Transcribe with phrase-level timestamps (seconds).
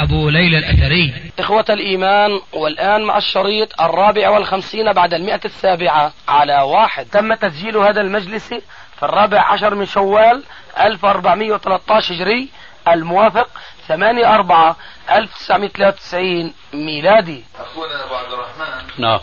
[0.00, 1.32] أبو ليلى الأثري.
[1.38, 7.06] إخوة الإيمان والآن مع الشريط الرابع والخمسين بعد المئة السابعة على واحد.
[7.06, 8.48] تم تسجيل هذا المجلس
[8.96, 10.42] في الرابع عشر من شوال
[10.80, 12.48] 1413 هجري
[12.88, 13.48] الموافق
[13.88, 14.76] 8 4
[15.10, 17.44] 1993 ميلادي.
[17.60, 19.20] أخونا أبو عبد الرحمن نعم.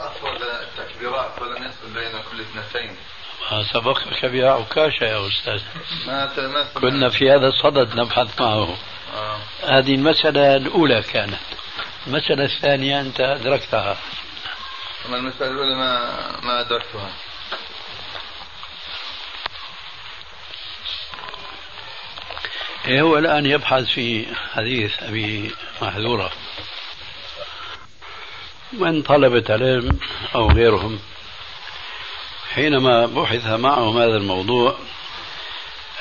[0.00, 2.96] أفرد التكبيرات ولم يفصل بين كل اثنتين.
[3.52, 5.62] ما سبقك بها عكاشة يا أستاذ؟
[6.06, 6.30] ما.
[6.80, 8.62] كنا في هذا الصدد نبحث معه.
[8.62, 8.93] آه.
[9.62, 11.40] هذه المسألة الأولى كانت.
[12.06, 13.96] المسألة الثانية أنت أدركتها.
[15.06, 17.10] أما المسألة الأولى ما ما أدركتها.
[22.86, 25.50] إيه هو الآن يبحث في حديث أبي
[25.82, 26.32] محذورة.
[28.72, 29.98] من طلبة علم
[30.34, 30.98] أو غيرهم
[32.54, 34.76] حينما بحث معهم هذا الموضوع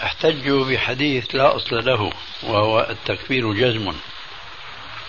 [0.04, 2.12] احتجوا بحديث لا أصل له
[2.44, 3.94] وهو التكفير جزم.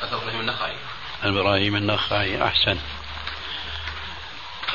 [0.03, 0.77] إبراهيم النخعي.
[1.23, 2.79] إبراهيم النخعي أحسن.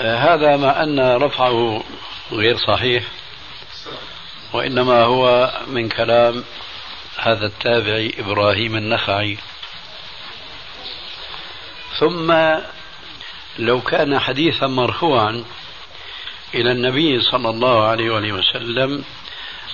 [0.01, 1.83] آه، هذا مع أن رفعه
[2.31, 3.03] غير صحيح
[4.53, 6.43] وإنما هو من كلام
[7.17, 9.37] هذا التابعي إبراهيم النخعي.
[11.99, 12.33] ثم
[13.59, 15.43] لو كان حديثا مرفوعا
[16.53, 19.03] إلى النبي صلى الله عليه وآله وسلم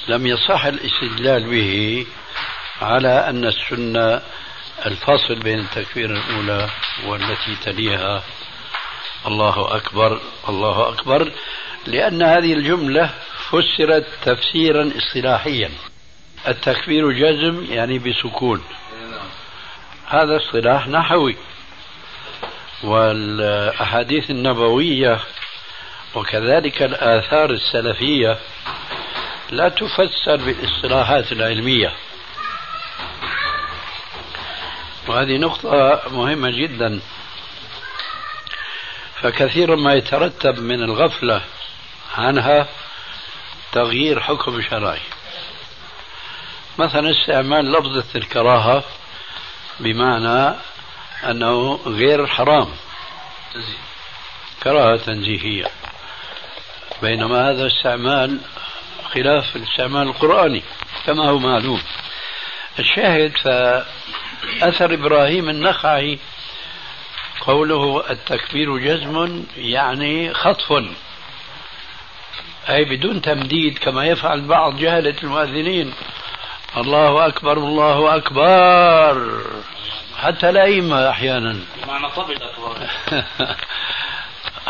[0.07, 2.05] لم يصح الاستدلال به
[2.81, 4.21] على أن السنة
[4.85, 6.69] الفاصل بين التكبير الأولى
[7.05, 8.23] والتي تليها.
[9.27, 11.31] الله أكبر الله أكبر
[11.85, 13.09] لأن هذه الجملة
[13.49, 15.69] فسرت تفسيرا اصطلاحيا.
[16.47, 18.63] التكبير جزم يعني بسكون.
[20.07, 21.35] هذا اصطلاح نحوي.
[22.83, 25.19] والأحاديث النبوية
[26.15, 28.37] وكذلك الآثار السلفية
[29.49, 31.93] لا تفسر بالاصطلاحات العلمية.
[35.07, 37.01] وهذه نقطة مهمة جدا.
[39.21, 41.41] فكثيرا ما يترتب من الغفلة
[42.17, 42.67] عنها
[43.71, 45.01] تغيير حكم شرعي.
[46.77, 48.83] مثلا استعمال لفظة الكراهة
[49.79, 50.55] بمعنى
[51.23, 52.67] أنه غير حرام.
[54.63, 55.65] كراهة تنزيهية.
[57.01, 58.39] بينما هذا استعمال
[59.15, 60.63] خلاف الاستعمال القرآني
[61.05, 61.81] كما هو معلوم.
[62.79, 66.19] الشاهد فأثر إبراهيم النخعي
[67.41, 70.83] قوله التكبير جزم يعني خطف
[72.69, 75.93] أي بدون تمديد كما يفعل بعض جهلة المؤذنين.
[76.77, 79.41] الله أكبر الله أكبر.
[80.17, 81.59] حتى الأئمة أحيانا.
[81.87, 82.37] معنى طبل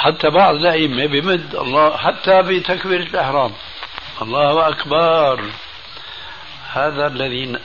[0.06, 3.52] حتى بعض الأئمة بمد الله حتى بتكبيرة الإحرام.
[4.22, 5.52] الله أكبر.
[6.72, 7.60] هذا الذي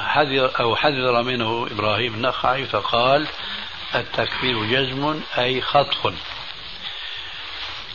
[0.00, 3.26] حذر أو حذر منه إبراهيم النخعي فقال
[3.94, 6.14] التكبير جزم أي خطف.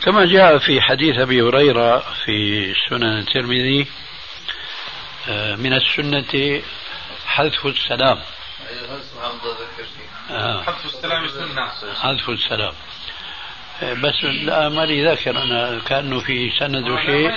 [0.04, 3.86] كما جاء في حديث أبي هريرة في سنن الترمذي
[5.28, 6.62] آه، من السنة
[7.26, 8.22] حذف السلام.
[9.44, 10.04] ذكرتني.
[10.30, 10.62] آه.
[10.62, 12.72] حذف السلام سنة حذف السلام.
[13.82, 17.32] بس لا مالي ذاكر أنا كأنه في سند شيء.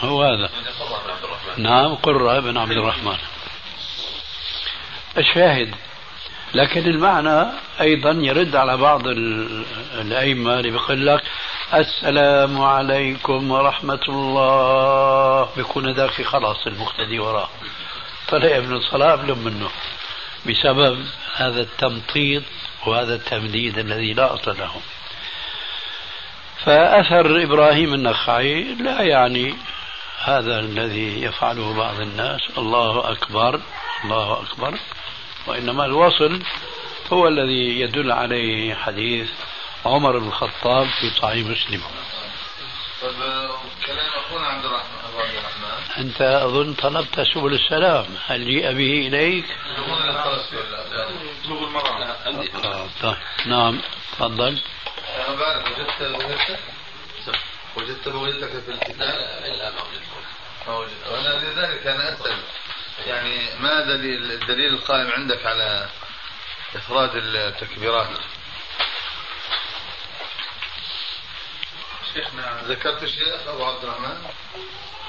[0.00, 0.50] هو هذا.
[1.56, 3.16] نعم قرة بن عبد الرحمن.
[5.18, 5.74] الشاهد.
[6.54, 7.46] لكن المعنى
[7.80, 9.64] أيضا يرد على بعض ال-
[10.00, 11.22] الأئمة اللي بيقول لك
[11.74, 15.48] السلام عليكم ورحمة الله.
[15.56, 17.48] بيكون ذاك خلاص المقتدي وراه.
[18.28, 19.70] طلع ابن الصلاة بلم منه.
[20.46, 21.06] بسبب
[21.36, 22.42] هذا التمطيط
[22.86, 24.70] وهذا التمديد الذي لا أصل له.
[26.64, 29.54] فأثر إبراهيم النخعي لا يعني
[30.24, 33.60] هذا الذي يفعله بعض الناس الله أكبر
[34.04, 34.78] الله أكبر.
[35.46, 36.42] وإنما الوصل
[37.12, 39.30] هو الذي يدل عليه حديث
[39.86, 41.82] عمر بن الخطاب في صحيح مسلم.
[43.02, 43.12] طيب
[43.86, 44.90] كلام أخونا عبد الرحمن
[45.98, 49.44] أنت أظن طلبت سبل السلام هل جيء به إليك؟
[49.78, 52.04] أخونا اللي خلص في ال- بلوغ المرأة
[52.64, 53.16] آه، طيب.
[53.46, 53.80] نعم
[54.12, 54.58] تفضل.
[55.28, 56.58] أنا بعرف وجدت بوجدتك
[57.76, 59.18] وجدت بوجدتك في الكتاب.
[59.58, 60.02] لا ما وجدت.
[60.68, 62.38] موجود وأنا لذلك أنا أسأل
[63.06, 65.88] يعني ما دليل الدليل القائم عندك على
[66.76, 68.08] إفراد التكبيرات
[72.14, 74.26] شيخنا ذكرت شيء أبو عبد الرحمن؟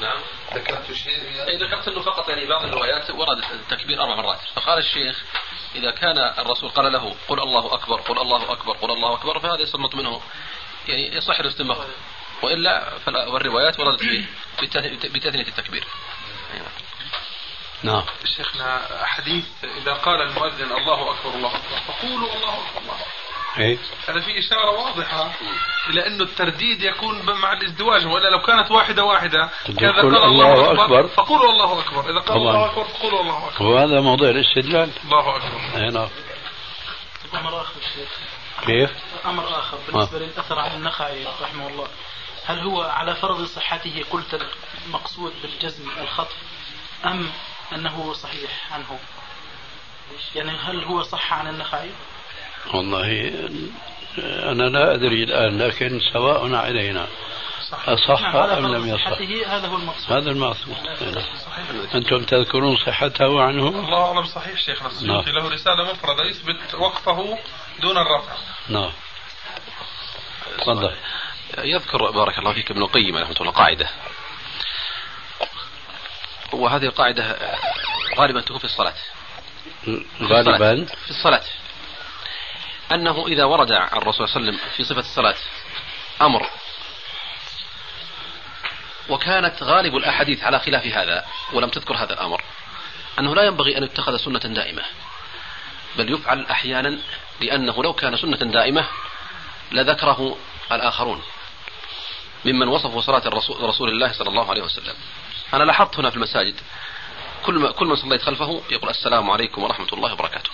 [0.01, 0.19] نعم.
[0.53, 4.39] ذكرت شيء أي ذكرت أنه فقط يعني بعض الروايات ورد التكبير أربع مرات.
[4.55, 5.23] فقال الشيخ
[5.75, 9.61] إذا كان الرسول قال له قل الله أكبر قل الله أكبر قل الله أكبر فهذا
[9.61, 10.21] يصمت منه
[10.87, 11.87] يعني يصح الاستنباط.
[12.41, 14.25] وإلا فلا والروايات وردت في
[15.03, 15.87] بتثنية التكبير.
[17.83, 18.03] نعم.
[18.37, 22.81] شيخنا حديث إذا قال المؤذن الله أكبر الله أكبر فقولوا الله أكبر.
[22.81, 23.20] الله إيه
[23.55, 25.31] هذا في إشارة واضحة
[25.89, 31.07] إلى أنه الترديد يكون مع الازدواج وإلا لو كانت واحدة واحدة تقول قال الله أكبر.
[31.07, 32.11] فقولوا الله أكبر.
[32.11, 32.37] إذا قال.
[32.37, 33.65] الله أكبر فقولوا الله أكبر.
[33.65, 34.91] وهذا موضوع الاستدلال.
[35.03, 35.59] الله أكبر.
[35.75, 36.09] اي نعم.
[37.33, 38.09] أمر آخر شيخ.
[38.65, 38.91] كيف؟
[39.25, 41.87] أمر آخر بالنسبة للأثر عن النخعي رحمه الله.
[42.45, 44.41] هل هو على فرض صحته قلت
[44.85, 46.35] المقصود بالجزم الخطف
[47.05, 47.31] أم
[47.73, 48.99] أنه صحيح عنه؟
[50.35, 51.91] يعني هل هو صح عن النخعي؟
[52.73, 53.33] والله
[54.51, 57.07] أنا لا أدري الآن لكن سواء علينا.
[57.71, 59.07] أصح نعم، أم لم يصح؟
[59.47, 60.11] هذا هو المقصود.
[60.11, 60.75] هذا المقصود.
[61.95, 67.37] أنتم تذكرون صحته عنه؟ الله أعلم صحيح شيخنا السيوطي له رسالة مفردة يثبت وقفه
[67.81, 68.33] دون الرفع.
[68.69, 68.91] نعم.
[70.57, 70.95] تفضل.
[71.57, 73.89] يذكر بارك الله فيك ابن القيم رحمة الله قاعدة.
[76.53, 77.37] وهذه القاعدة
[78.17, 78.93] غالبا تكون في الصلاة.
[79.85, 80.85] في غالبا؟ الصلاة.
[80.85, 81.43] في الصلاة.
[82.91, 85.35] أنه إذا ورد عن الرسول صلى الله عليه وسلم في صفة الصلاة
[86.21, 86.49] أمر.
[89.09, 92.43] وكانت غالب الأحاديث على خلاف هذا ولم تذكر هذا الأمر.
[93.19, 94.83] أنه لا ينبغي أن يتخذ سنة دائمة.
[95.97, 96.97] بل يفعل أحيانا
[97.41, 98.87] لأنه لو كان سنة دائمة
[99.71, 100.37] لذكره
[100.71, 101.23] الآخرون
[102.45, 103.23] ممن وصفوا صلاة
[103.61, 104.95] رسول الله صلى الله عليه وسلم.
[105.53, 106.55] أنا لاحظت هنا في المساجد
[107.45, 110.51] كل ما كل من صليت خلفه يقول السلام عليكم ورحمة الله وبركاته.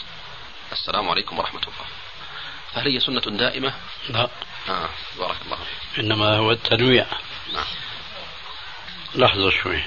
[0.72, 1.86] السلام عليكم ورحمة الله.
[2.74, 3.74] فهل هي سنة دائمة؟
[4.10, 4.30] لا.
[4.70, 6.00] آه بارك الله فيك.
[6.00, 7.06] إنما هو التنويع.
[7.54, 7.66] نعم.
[9.16, 9.84] لحظة شوي.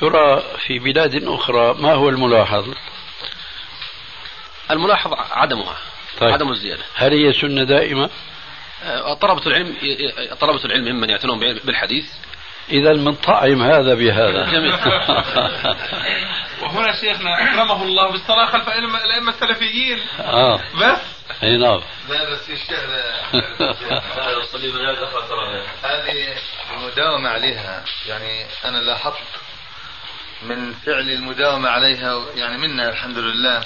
[0.00, 2.74] ترى في بلاد أخرى ما هو الملاحظ؟
[4.70, 5.76] الملاحظ عدمها
[6.20, 6.32] طيب.
[6.32, 6.82] عدم الزيادة.
[6.94, 8.10] هل هي سنة دائمة؟
[8.84, 9.76] آه، طلبة العلم
[10.40, 12.04] طلبة العلم ممن يعتنون بالحديث.
[12.70, 14.50] إذا من طعم هذا بهذا.
[14.50, 14.74] جميل.
[16.62, 20.00] وهنا شيخنا أكرمه الله بالصلاة خلف الأئمة السلفيين.
[20.20, 20.60] آه.
[20.80, 20.98] بس.
[21.42, 21.80] أي نعم.
[22.08, 22.76] لا بس في شيء
[25.84, 26.34] هذه
[26.76, 27.84] المداومة عليها.
[28.06, 29.18] يعني أنا لاحظت
[30.42, 33.62] من فعل المداومة عليها يعني منا الحمد لله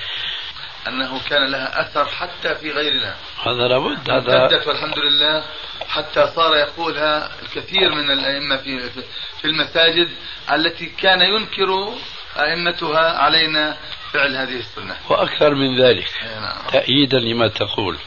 [0.89, 3.15] أنه كان لها أثر حتى في غيرنا.
[3.47, 5.45] هذا لابد هذا امتدت والحمد لله
[5.89, 9.03] حتى صار يقولها الكثير من الأئمة في في-
[9.41, 10.09] في المساجد
[10.53, 11.93] التي كان ينكر
[12.39, 13.77] أئمتها علينا
[14.13, 14.97] فعل هذه السنة.
[15.11, 16.57] وأكثر من ذلك أي نعم.
[16.73, 17.99] تأييدا لما تقول.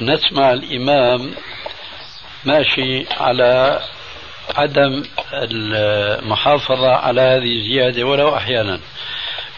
[0.00, 1.34] نسمع الإمام
[2.44, 3.80] ماشي على
[4.54, 8.80] عدم المحافظة على هذه الزيادة ولو أحيانا.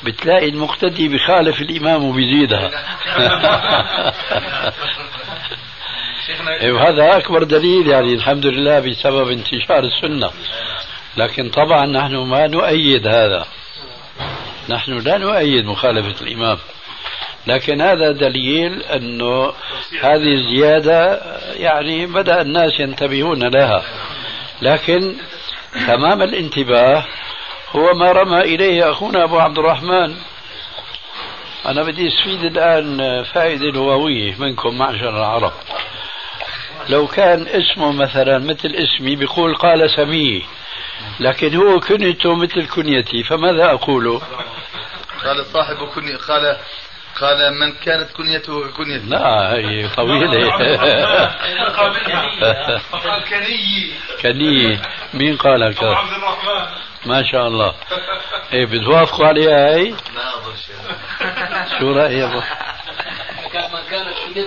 [0.04, 2.70] بتلاقي المقتدي بخالف الإمام وبيزيدها
[6.60, 10.30] إيه، وهذا أكبر دليل يعني الحمد لله بسبب انتشار السنة.
[11.16, 13.46] لكن طبعا نحن ما نؤيد هذا.
[14.68, 16.58] نحن لا نؤيد مخالفة الإمام.
[17.46, 19.52] لكن هذا دليل أنه
[20.00, 21.22] هذه الزيادة
[21.54, 23.82] يعني بدأ الناس ينتبهون لها.
[24.62, 25.16] لكن
[25.86, 27.04] تمام الانتباه
[27.76, 30.14] هو ما رمى إليه أخونا أبو عبد الرحمن.
[31.66, 35.52] أنا بدي أستفيد الآن فائدة لغوية منكم معشر العرب.
[36.88, 40.42] لو كان اسمه مثلا مثل اسمي بيقول قال سميه.
[41.20, 44.20] لكن هو كنيته مثل كنيتي فماذا أقول؟
[45.24, 46.56] قال صاحب كنية قال
[47.20, 50.50] قال من كانت كنيته ككنيته لا هي طويلة
[52.90, 53.92] فقال كني.
[54.22, 54.82] كنية
[55.14, 56.10] مين قال عبد الرحمن.
[57.06, 57.74] ما شاء الله.
[58.52, 59.96] إيه بتوافقوا عليها هي لا
[61.78, 62.40] شو رأي أبو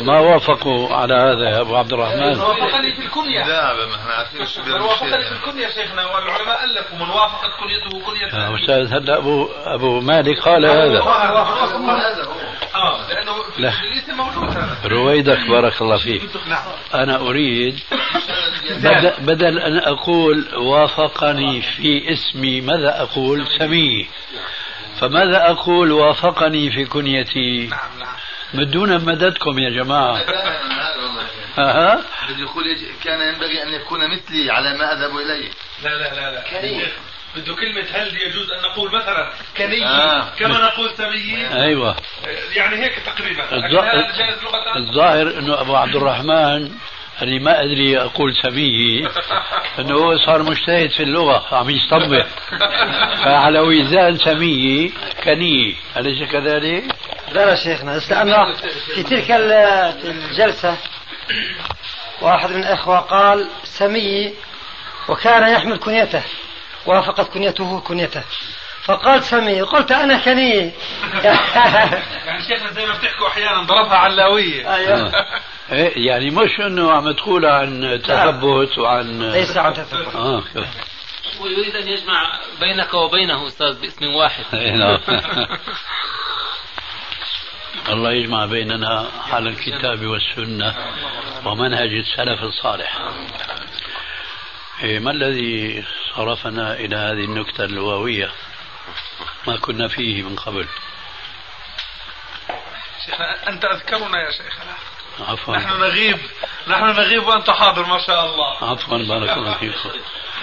[0.01, 2.39] ما وافقوا على هذا يا أبو عبد الرحمن.
[2.39, 3.47] وافقني في الكنية.
[3.47, 8.21] لا ما إحنا عارفين من وافقني في الكنية شيخنا والعلماء ألفوا من وافقت كنيته كنية
[8.25, 8.55] يا ثانية.
[8.55, 10.99] أستاذ هلا أبو أبو مالك قال هذا
[12.75, 13.69] آه لأنه في لا.
[13.69, 14.77] الاسم موجود هذا.
[14.85, 16.21] رويدك بارك الله فيك.
[16.49, 16.63] نعم.
[16.93, 17.79] أنا أريد
[18.83, 24.07] بدل, بدل أن أقول وافقني في اسمي ماذا أقول؟ سمي
[24.99, 28.15] فماذا أقول وافقني في كنيتي؟ نعم نعم.
[28.53, 30.15] مدونا مددكم يا جماعة.
[30.15, 31.23] هذا والله.
[31.57, 35.49] ها بده يقول كان ينبغي أن يكون مثلي على ما أذهب إليه.
[35.83, 36.43] لا لا لا لا.
[37.35, 40.29] بده كلمة هل يجوز أن نقول مثلا كني آه.
[40.39, 41.95] كما نقول سمي أيوه.
[42.55, 43.43] يعني هيك تقريبا.
[44.77, 46.71] الظاهر إنه أبو عبد الرحمن
[47.21, 49.07] اللي ما أدري أقول سميه.
[49.79, 52.25] أنه هو صار مجتهد في اللغة عم يستنبط.
[53.23, 54.89] فعلى وزان سميه
[55.23, 56.83] كنيه أليس كذلك؟
[57.31, 58.53] لا لا شيخنا بس لأنه
[58.95, 60.77] في تلك ال- في الجلسة
[62.21, 64.33] واحد من الإخوة قال سمي
[65.09, 66.23] وكان يحمل كنيته
[66.85, 68.21] وافقت كنيته كنيته.
[68.83, 70.53] فقال سمي قلت أنا كني.
[71.23, 75.05] يعني شيخنا زي ما بتحكوا أحيانا ضربها علاوية أيوه.
[75.05, 75.11] إيه،
[75.69, 80.15] يعني مش إنه عم تقول عن تثبت وعن ليس عن تثبت.
[80.15, 80.43] آه
[81.41, 84.43] ويريد أن يجمع بينك وبينه أستاذ باسم واحد.
[84.53, 84.99] إيه، نعم.
[87.89, 90.75] الله يجمع بيننا على الكتاب والسنة
[91.45, 92.99] ومنهج السلف الصالح.
[94.83, 95.83] إيه، ما الذي
[96.15, 98.31] صرفنا إلى هذه النكتة اللغوية؟
[99.47, 100.67] ما كنا فيه من قبل.
[103.05, 104.73] شيخنا أنت أذكرنا يا شيخنا
[105.19, 105.55] عفوا.
[105.57, 106.17] نحن نغيب.
[106.67, 108.69] نحن نغيب وأنت حاضر ما شاء الله.
[108.71, 109.89] عفوا بارك الله فيكم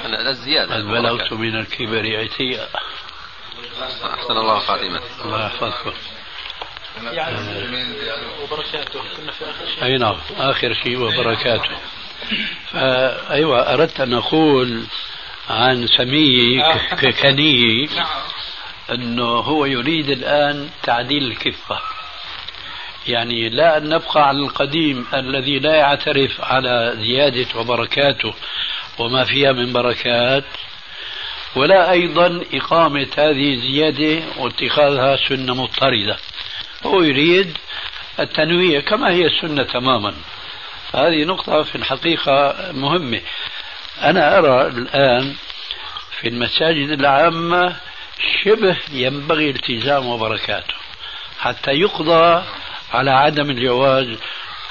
[0.04, 2.68] لا الزيادة قد بلغت من الكبر عتيا؟
[3.82, 5.00] أحسن الله خاتمة.
[5.24, 5.92] الله يحفظكم
[8.42, 9.00] وبركاته.
[9.16, 9.84] كنا في آخر شيء.
[9.84, 11.76] أي نعم آخر شيء وبركاته.
[12.72, 14.84] فايوه أردت أن أقول
[15.50, 16.62] عن سمي
[16.96, 17.88] ك- كني
[18.90, 21.78] أنه هو يريد الآن تعديل الكفة.
[23.08, 28.34] يعني لا أن نبقى على القديم الذي لا يعترف على زيادة وبركاته
[28.98, 30.44] وما فيها من بركات
[31.56, 36.16] ولا أيضا إقامة هذه الزيادة واتخاذها سنة مضطردة.
[36.86, 37.58] هو يريد
[38.20, 40.14] التنويع كما هي السنة تماما.
[40.94, 43.20] هذه نقطة في الحقيقة مهمة.
[44.02, 45.34] أنا أرى الآن
[46.20, 47.76] في المساجد العامة
[48.42, 50.74] شبه ينبغي التزام وبركاته
[51.38, 52.44] حتى يقضى
[52.92, 54.18] على عدم الجواز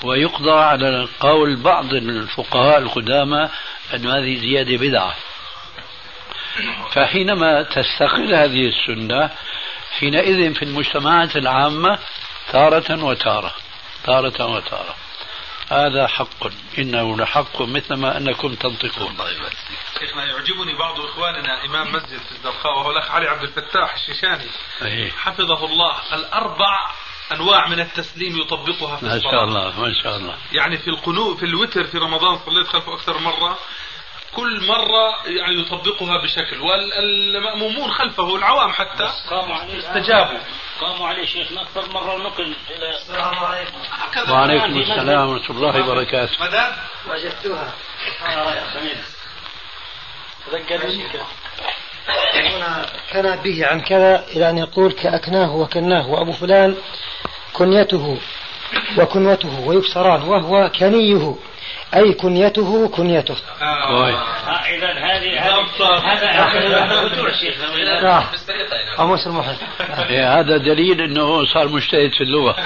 [0.04, 3.50] ويقضى على قول بعض الفقهاء القدامى
[3.94, 5.16] أن هذه زيادة بدعة.
[6.92, 9.30] فحينما تستقل هذه السنة
[10.00, 12.00] حينئذ في المجتمعات العامة
[12.52, 13.54] تارة وتارة
[14.04, 14.96] تارة وتارة.
[15.72, 16.48] هذا حق
[16.78, 19.18] إنه لحق مثل ما أنكم تنطقون.
[20.00, 24.50] شيخنا يعجبني بعض إخواننا إمام مسجد في الزرقاء وهو الأخ علي عبد الفتاح الشيشاني.
[24.82, 25.12] إيه.
[25.12, 26.92] حفظه الله الأربع
[27.32, 29.32] أنواع من التسليم يطبقها في ما الصلاة.
[29.32, 30.36] شاء الله ما شاء الله.
[30.52, 33.58] يعني في القنوت في الوتر في رمضان صليت خلفه أكثر مرة
[34.36, 36.62] كل مرة يعني يطبقها بشكل.
[36.62, 40.40] والمأمومون خلفه العوام حتى قاموا عليه استجابوا.
[40.82, 43.78] قاموا عليه شيخنا أكثر مرة ونقل إلى السلام عليكم.
[44.32, 46.44] وعليكم السلام ورحمة الله وبركاته.
[46.44, 46.76] مدام
[47.10, 47.74] وجدتها.
[50.50, 51.06] ذكرني
[52.34, 56.76] هنا كان به عن كذا إلى أن يقول كأكناه وكناه وأبو فلان
[57.54, 58.18] كنيته
[58.98, 61.36] وكنوته ويكسران وهو كنيه
[61.96, 63.36] أي كنيته كنيته.
[63.88, 64.16] كويس
[64.70, 65.64] إذا هذه هذا
[66.00, 66.30] هذا
[68.98, 69.58] قاموس المحيط
[70.10, 72.56] إيه، هذا دليل أنه صار مجتهد في اللغة.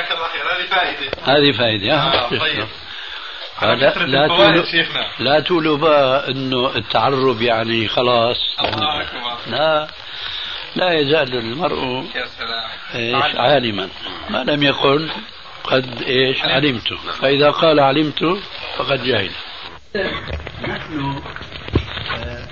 [0.00, 0.42] جزاك الله خير.
[0.52, 1.10] هذه فائدة.
[1.24, 2.66] هذه فائدة آه،؟ طيب.
[3.62, 3.74] لا
[4.06, 4.64] لا تقولوا
[5.18, 8.36] لا تقولوا بقى إنه التعرب يعني خلاص.
[8.60, 9.88] الله أكبر لا
[10.76, 12.70] لا يزال المرء يا سلام.
[12.94, 13.88] إيش؟ عالما.
[14.30, 15.10] ما لم يقل
[15.64, 16.92] قد إيش؟ علمت.
[17.20, 18.38] فإذا قال علمت
[18.76, 19.30] فقد جهل
[20.68, 21.22] نحن
[22.16, 22.46] آه،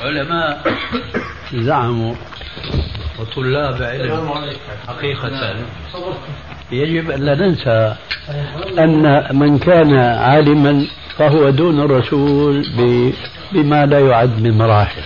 [0.00, 0.74] علماء
[1.68, 2.14] زعموا
[3.20, 4.30] وطلاب علم.
[4.88, 5.54] حقيقة.
[6.72, 7.94] يجب أن لا ننسى
[8.78, 10.86] أن من كان عالما
[11.16, 12.66] فهو دون الرسول
[13.52, 15.02] بما لا يعد من مراحل.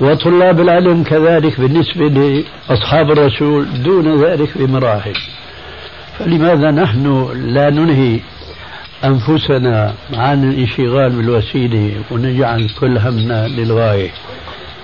[0.00, 2.08] وطلاب العلم كذلك بالنسبة
[2.68, 5.14] لأصحاب الرسول دون ذلك بمراحل.
[6.18, 8.20] فلماذا نحن لا ننهي
[9.04, 14.10] أنفسنا عن الانشغال بالوسيلة ونجعل كل همنا للغاية؟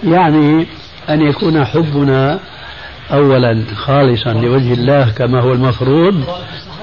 [0.04, 0.66] يعني
[1.10, 2.38] أن يكون حبنا
[3.12, 6.25] أولا خالصا لوجه الله كما هو المفروض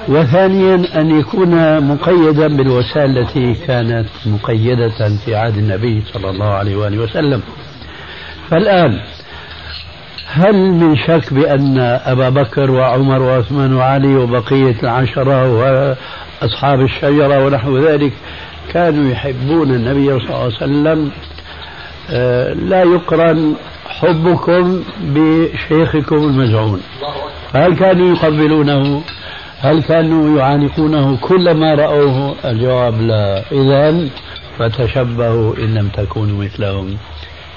[0.08, 6.98] وثانيا أن يكون مقيدا بالوسائل التي كانت مقيدة في عهد النبي صلى الله عليه وآله
[6.98, 7.42] وسلم.
[8.50, 9.00] فالآن
[10.26, 18.12] هل من شك بأن أبا بكر وعمر وعثمان وعلي وبقية العشرة وأصحاب الشجرة ونحو ذلك
[18.72, 21.10] كانوا يحبون النبي صلى الله عليه وسلم؟
[22.10, 23.54] آه، لا يقرن
[23.86, 26.80] حبكم بشيخكم المزعون
[27.54, 29.02] هل كانوا يقبلونه؟
[29.60, 33.44] هل كانوا يعانقونه؟ كلما رأوه الجواب لا.
[33.52, 34.08] إذا
[34.58, 36.96] فتشبهوا إن لم تكونوا مثلهم.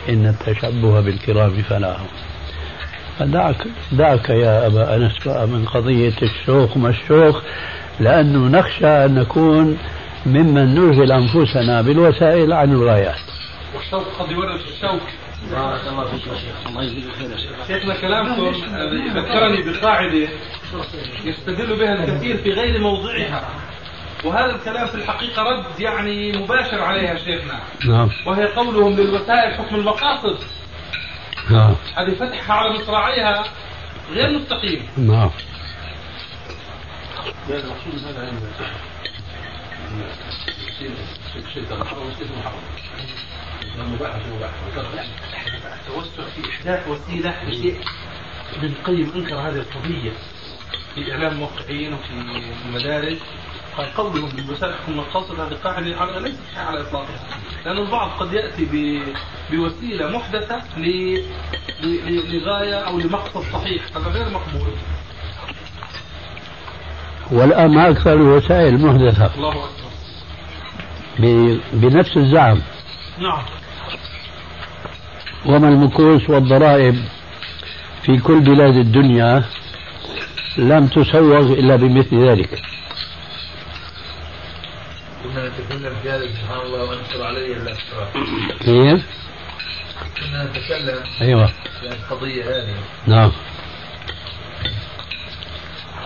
[0.09, 1.97] إن التشبه بالكرام فلاح.
[3.19, 7.43] فدعك دعك يا أبا أنس من قضية الشوق ما الشوق
[7.99, 9.77] لأنه نخشى أن نكون
[10.25, 13.19] ممن نشغل أنفسنا بالوسائل عن الغايات.
[13.75, 15.01] والشوق قد يورث الشوك
[15.51, 18.51] بارك الله فيك يا شيخ الله يجزيك خير شيخنا كلامكم
[19.19, 20.27] ذكرني بقاعدة
[21.23, 23.49] يستدل بها الكثير في غير موضعها
[24.23, 30.37] وهذا الكلام في الحقيقة رد يعني مباشر عليها شيخنا نعم وهي قولهم للوسائل حكم المقاصد
[31.49, 33.43] نعم هذه فتحها على مصراعيها
[34.11, 35.29] غير مستقيم نعم
[45.79, 47.79] التوسع في احداث وسيله لشيء
[48.55, 50.11] ابن القيم انكر هذه القضية
[50.95, 52.09] في اعلام الموقعين وفي
[52.65, 53.17] المدارس
[53.77, 57.19] قال قولهم بالوسائل حكم المقاصد هذه قاعدة على ليست صحيحه على اطلاقها
[57.65, 59.01] لأن البعض قد ياتي ب...
[59.51, 60.83] بوسيله محدثه ل...
[61.83, 62.37] ل...
[62.37, 64.67] لغايه أو لمقصد صحيح هذا غير مقبول
[67.31, 69.67] والآن ما أكثر الوسائل محدثة الله أكبر.
[71.19, 72.61] ب- بنفس الزعم.
[73.19, 73.41] نعم.
[75.45, 76.95] وما المكوس والضرائب
[78.03, 79.43] في كل بلاد الدنيا
[80.57, 82.49] لم تسوغ إلا بمثل ذلك.
[85.23, 88.09] كنا نتكلم في هذا سبحان الله وانشر علي الاسرار
[88.59, 89.05] كيف؟
[90.19, 91.47] كنا نتكلم أيوة.
[91.81, 92.75] في القضية هذه.
[93.07, 93.31] نعم.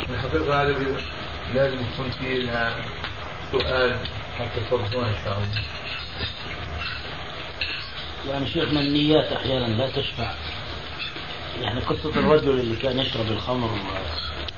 [0.09, 1.01] الحقيقة هذا بي-
[1.55, 2.75] لازم يكون في لها
[3.51, 3.95] سؤال
[4.39, 5.61] حتى ترضون إن شاء الله.
[8.29, 10.31] يعني شيخنا النيات أحيانا لا تشفع
[11.61, 13.69] يعني قصة الرجل اللي كان يشرب الخمر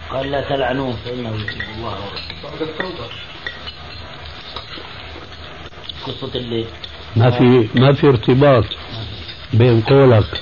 [0.09, 3.07] قال لا تلعنوه فإنه يحب الله ورسوله بعد
[6.07, 6.65] قصة اللي
[7.15, 8.65] ما في ما في ارتباط
[9.53, 10.41] بين قولك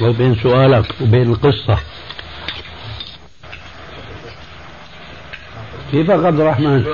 [0.00, 1.78] وبين سؤالك وبين القصة
[5.92, 6.84] كيفك عبد الرحمن؟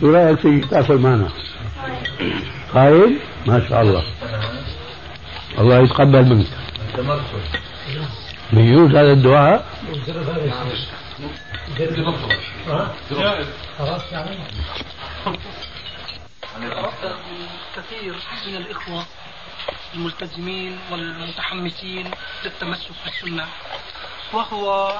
[0.00, 1.28] شو رأيك تيجي تأكل معنا؟
[2.74, 4.04] قايم؟ ما شاء الله
[5.58, 6.46] الله يتقبل منك
[8.52, 9.66] بيجوز هذا الدعاء؟
[17.76, 18.14] كثير
[18.46, 19.04] من الإخوة
[19.94, 22.10] الملتزمين والمتحمسين
[22.44, 23.46] للتمسك بالسنة
[24.32, 24.92] وهو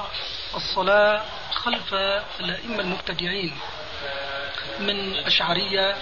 [0.55, 1.21] الصلاة
[1.53, 1.93] خلف
[2.39, 3.51] الأئمة المبتدعين
[4.79, 5.95] من أشعرية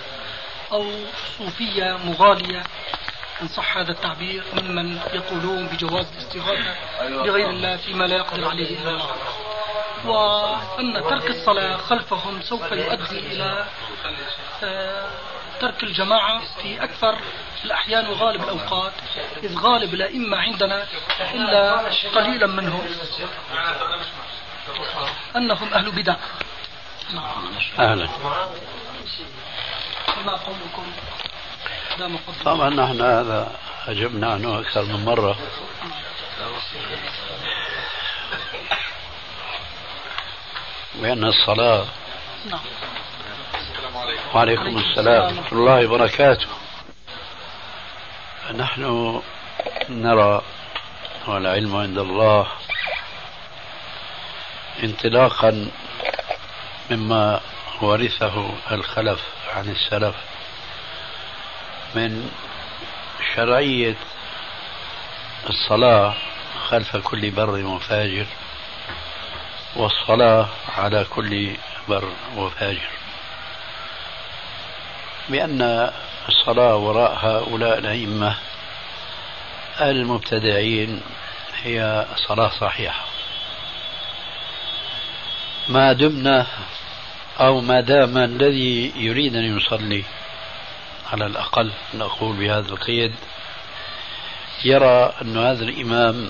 [0.71, 0.85] أو
[1.37, 2.63] صوفية مغالية
[3.41, 6.75] إن صح هذا التعبير ممن يقولون بجواز الاستغاثة
[7.23, 9.15] بغير الله فيما لا يقدر عليه إلا الله.
[10.05, 13.65] وأن ترك الصلاة خلفهم سوف يؤدي إلى
[14.63, 15.09] آه،
[15.59, 17.17] ترك الجماعة في أكثر
[17.65, 18.91] الأحيان وغالب الأوقات
[19.43, 20.85] إذ غالب الأئمة عندنا
[21.33, 21.77] إلا
[22.15, 22.87] قليلا منهم.
[25.35, 26.15] أنهم أهل بدع.
[27.79, 28.09] أهلا.
[30.27, 33.51] فما قولكم طبعا نحن هذا
[33.87, 35.37] أجبنا عنه أكثر من مرة.
[40.95, 41.85] بأن الصلاة.
[42.45, 42.59] نعم.
[44.35, 45.37] وعليكم السلام.
[45.37, 46.47] ورحمة الله وبركاته.
[48.55, 49.21] نحن
[49.89, 50.41] نرى
[51.27, 52.47] والعلم عند الله
[54.83, 55.71] انطلاقا
[56.91, 57.41] مما
[57.81, 59.36] ورثه الخلف.
[59.55, 60.15] عن السلف
[61.95, 62.31] من
[63.35, 63.95] شرعية
[65.49, 66.13] الصلاة
[66.67, 68.25] خلف كل بر وفاجر
[69.75, 71.55] والصلاة على كل
[71.87, 72.89] بر وفاجر.
[75.29, 75.91] بأن
[76.29, 78.35] الصلاة وراء هؤلاء الأئمة
[79.81, 81.01] المبتدعين
[81.63, 83.05] هي صلاة صحيحة.
[85.67, 86.47] ما دمنا
[87.39, 90.03] أو ما دام الذي يريد أن يصلي.
[91.11, 93.15] على الأقل نقول بهذا القيد
[94.65, 96.29] يرى أن هذا الإمام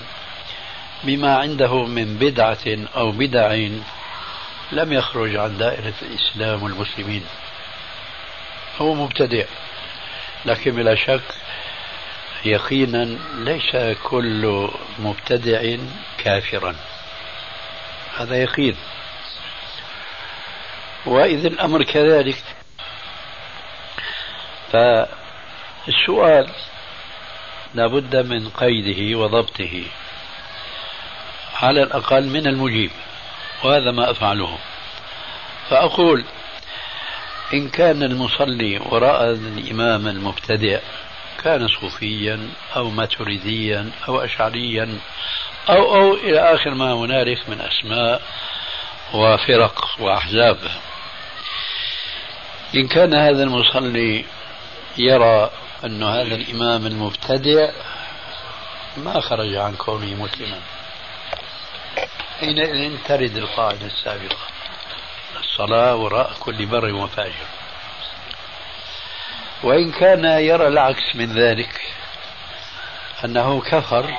[1.04, 3.68] بما عنده من بدعة أو بدع
[4.72, 7.24] لم يخرج عن دائرة الإسلام والمسلمين.
[8.80, 9.44] هو مبتدع
[10.44, 11.34] لكن بلا شك
[12.44, 15.76] يقينا ليس كل مبتدع
[16.18, 16.76] كافرا.
[18.16, 18.76] هذا يقين.
[21.08, 22.42] وإذا الأمر كذلك.
[24.72, 26.48] فالسؤال
[27.74, 29.82] لابد من قيده وضبطه
[31.54, 32.90] على الأقل من المجيب
[33.64, 34.58] وهذا ما أفعله.
[35.70, 36.24] فأقول
[37.54, 40.80] إن كان المصلي وراء الإمام المبتدئ
[41.44, 44.98] كان صوفيا أو ماتريديا أو أشعريا
[45.68, 48.22] أو أو إلى آخر ما هنالك من أسماء
[49.14, 50.58] وفرق وأحزاب.
[52.74, 54.24] إن كان هذا المصلي
[54.98, 55.50] يرى
[55.84, 57.70] أن هذا الإمام المبتدئ
[58.96, 60.60] ما خرج عن كونه مسلما.
[62.40, 64.36] حينئذ ترد القاعدة السابقة.
[65.40, 67.48] الصلاة وراء كل بر وفاجر.
[69.62, 71.80] وإن كان يرى العكس من ذلك
[73.24, 74.18] أنه كفر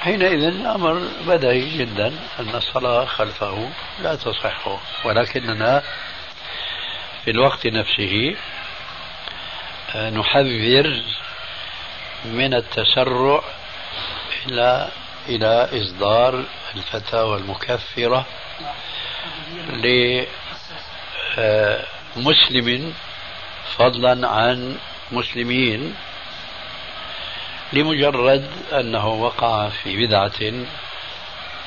[0.00, 2.06] حينئذ الأمر بديهي جدا
[2.40, 3.70] أن الصلاة خلفه
[4.02, 5.82] لا تصح ولكننا
[7.24, 8.36] في الوقت نفسه
[9.96, 11.02] نحذر
[12.24, 13.44] من التسرع
[14.46, 14.88] إلى
[15.28, 16.44] إلى إصدار
[16.76, 18.26] الفتاوى المكفرة
[22.16, 22.94] لمسلم
[23.76, 24.76] فضلا عن
[25.12, 25.94] مسلمين
[27.72, 30.66] لمجرد أنه وقع في بدعة.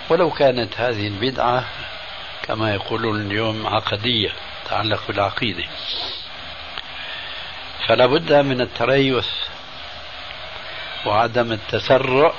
[0.10, 1.66] ولو كانت هذه البدعة
[2.44, 4.32] كما يقولون اليوم عقدية.
[4.68, 5.64] تتعلق بالعقيدة.
[7.88, 9.28] فلا بد من التريث
[11.06, 12.34] وعدم التسرع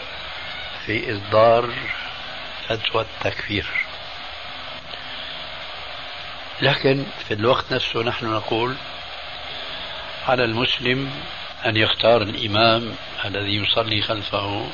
[0.87, 1.71] في إصدار
[2.69, 3.67] فتوى التكفير.
[6.63, 8.77] لكن في الوقت نفسه نحن نقول
[10.29, 11.11] على المسلم
[11.67, 14.71] أن يختار الإمام الذي يصلي خلفه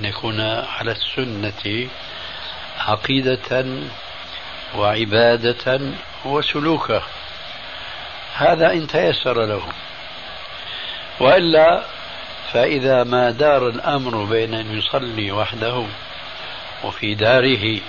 [0.00, 1.88] أن يكون على السنة
[2.78, 3.64] عقيدة
[4.76, 5.80] وعبادة
[6.24, 7.02] وسلوكا
[8.36, 9.62] هذا إن تيسر له.
[11.20, 11.82] وإلا
[12.52, 15.84] فإذا ما دار الأمر بين أن يصلي وحده
[16.84, 17.80] وفي داره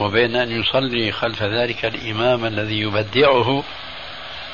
[0.00, 3.62] وبين أن يصلي خلف ذلك الإمام الذي يبدعه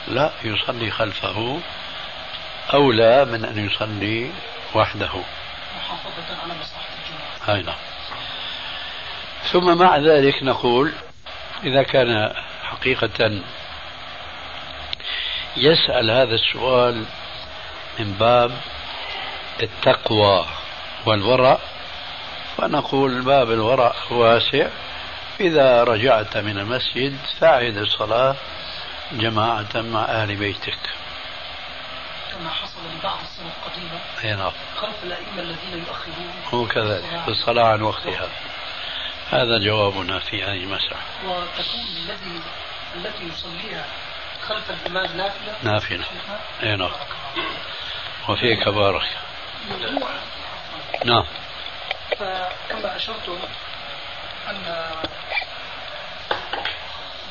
[0.09, 1.61] لا يصلي خلفه
[2.75, 4.31] أولى من أن يصلي
[4.75, 5.11] وحده.
[5.77, 7.59] محافظة على مصلحة الجماعة.
[7.59, 7.77] أي نعم.
[9.53, 10.93] ثم مع ذلك نقول
[11.65, 13.43] إذا كان حقيقة
[15.57, 17.05] يسأل هذا السؤال
[17.99, 18.53] من باب
[19.63, 20.47] التقوى
[21.07, 21.59] والورع
[22.57, 24.67] فنقول باب الورع واسع
[25.41, 28.37] إذا رجعت من المسجد فأعد الصلاة
[29.13, 30.79] جماعة مع أهل بيتك.
[32.33, 34.01] كما حصل لبعض السنة القديمة.
[34.25, 34.53] أي نعم.
[34.77, 37.29] خلف الأئمة الذين يؤخرون هو كذلك.
[37.29, 38.29] الصلاة عن وقتها.
[39.31, 40.97] هذا جوابنا في هذه المسألة.
[41.25, 42.41] وتكون الذي
[42.97, 43.85] التي يصليها
[44.49, 46.05] خلف الإمام نافلة؟ نافلة.
[46.63, 46.91] أي نعم.
[48.29, 49.19] وفيك بارك.
[51.05, 51.25] نعم.
[52.19, 53.39] فكما أشرتم
[54.49, 54.87] أن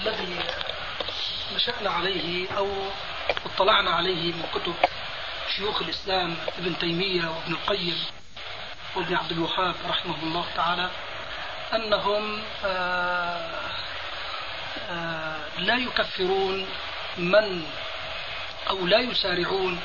[0.01, 0.35] الذي
[1.55, 2.67] نشأنا عليه أو
[3.45, 4.73] اطلعنا عليه من كتب
[5.55, 8.03] شيوخ الإسلام ابن تيمية وابن القيم
[8.95, 10.89] وابن عبد الوهاب رحمه الله تعالى
[11.73, 13.49] أنهم آه،
[14.89, 16.67] آه، لا يكفرون
[17.17, 17.65] من
[18.69, 19.79] أو لا يسارعون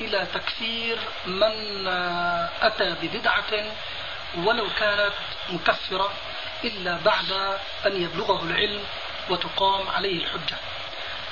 [0.00, 3.64] إلى تكفير من آه، أتى ببدعة
[4.36, 5.12] ولو كانت
[5.50, 6.12] مكفرة
[6.64, 7.32] إلا بعد
[7.86, 8.82] أن يبلغه العلم
[9.30, 10.56] وتقام عليه الحجة.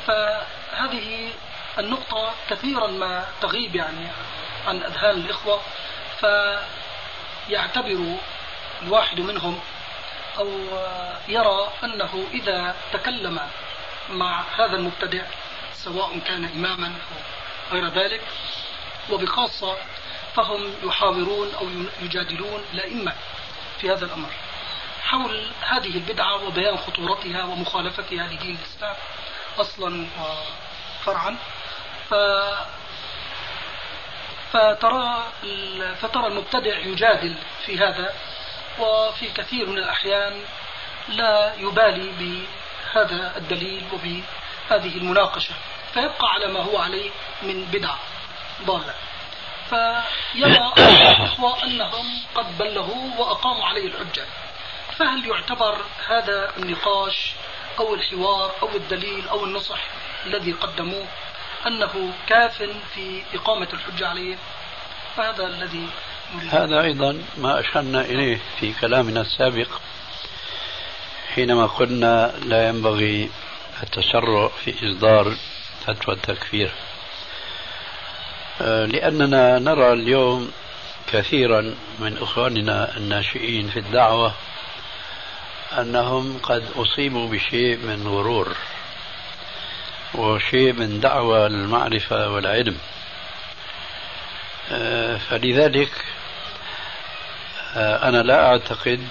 [0.07, 1.33] فهذه
[1.79, 4.07] النقطة كثيرا ما تغيب يعني
[4.67, 5.61] عن أذهان الإخوة
[7.49, 8.17] فيعتبر
[8.83, 9.61] الواحد منهم
[10.39, 10.49] أو
[11.29, 13.41] يرى أنه إذا تكلم
[14.11, 15.23] مع هذا المبتدع
[15.73, 18.21] سواء كان إماما أو غير ذلك
[19.11, 19.77] وبخاصة
[20.35, 21.69] فهم يحاورون أو
[22.03, 23.13] يجادلون الأئمة
[23.81, 24.31] في هذا الأمر.
[25.03, 28.97] حول هذه البدعة وبيان خطورتها ومخالفتها لدين الإسلام
[29.59, 30.07] أصلا
[31.01, 31.37] وفرعا
[32.11, 32.15] ف
[34.53, 35.25] فترى
[36.01, 37.35] فترى المبتدع يجادل
[37.67, 38.15] في هذا
[38.79, 40.45] وفي كثير من الأحيان
[41.09, 45.55] لا يبالي بهذا الدليل وبهذه المناقشة
[45.95, 47.11] فيبقى على ما هو عليه
[47.43, 47.99] من بدعة
[48.63, 48.95] ضالة.
[49.71, 50.73] فيرى
[51.13, 54.25] الإخوة أنهم قد بلغوا وأقاموا عليه الحجة.
[54.99, 57.33] فهل يعتبر هذا النقاش
[57.79, 59.79] أو الحوار أو الدليل أو النصح
[60.27, 61.07] الذي قدموه
[61.67, 62.63] أنه كاف
[62.95, 64.37] في إقامة الحجة عليه؟
[65.17, 65.89] فهذا الذي
[66.43, 69.69] هذا أيضا ما أشرنا إليه في كلامنا السابق
[71.35, 73.31] حينما قلنا لا ينبغي
[73.83, 75.35] التسرع في إصدار
[75.87, 76.71] فتوى التكفير.
[78.61, 80.53] آه، لأننا نرى اليوم
[81.13, 84.35] كثيرا من إخواننا الناشئين في الدعوة
[85.79, 88.57] أنهم قد أصيبوا بشيء من غرور
[90.15, 92.79] وشيء من دعوة المعرفة والعلم.
[94.73, 95.91] آه، فلذلك
[97.77, 99.09] أنا لا أعتقد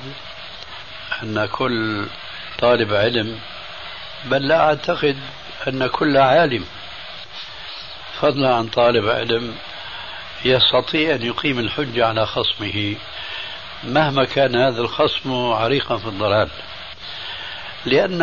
[1.23, 2.05] أن كل
[2.59, 3.39] طالب علم
[4.25, 5.17] بل لا أعتقد
[5.67, 6.65] أن كل عالم
[8.21, 9.55] فضلا عن طالب علم
[10.45, 12.95] يستطيع أن يقيم الحجة على خصمه
[13.83, 16.49] مهما كان هذا الخصم عريقا في الضلال.
[17.85, 18.19] لأن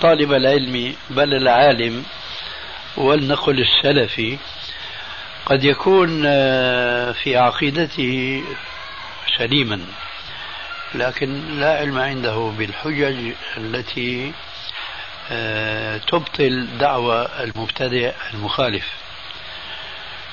[0.00, 2.04] طالب العلم بل العالم
[2.96, 4.38] ولنقل السلفي
[5.46, 8.42] قد يكون آه، في عقيدته
[9.38, 9.80] سليما
[10.94, 14.32] لكن لا علم عنده بالحجج التي
[15.30, 18.92] آه، تبطل دعوى المبتدئ المخالف.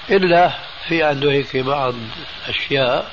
[0.09, 0.51] إلا
[0.87, 1.93] في عنده هيك بعض
[2.47, 3.11] أشياء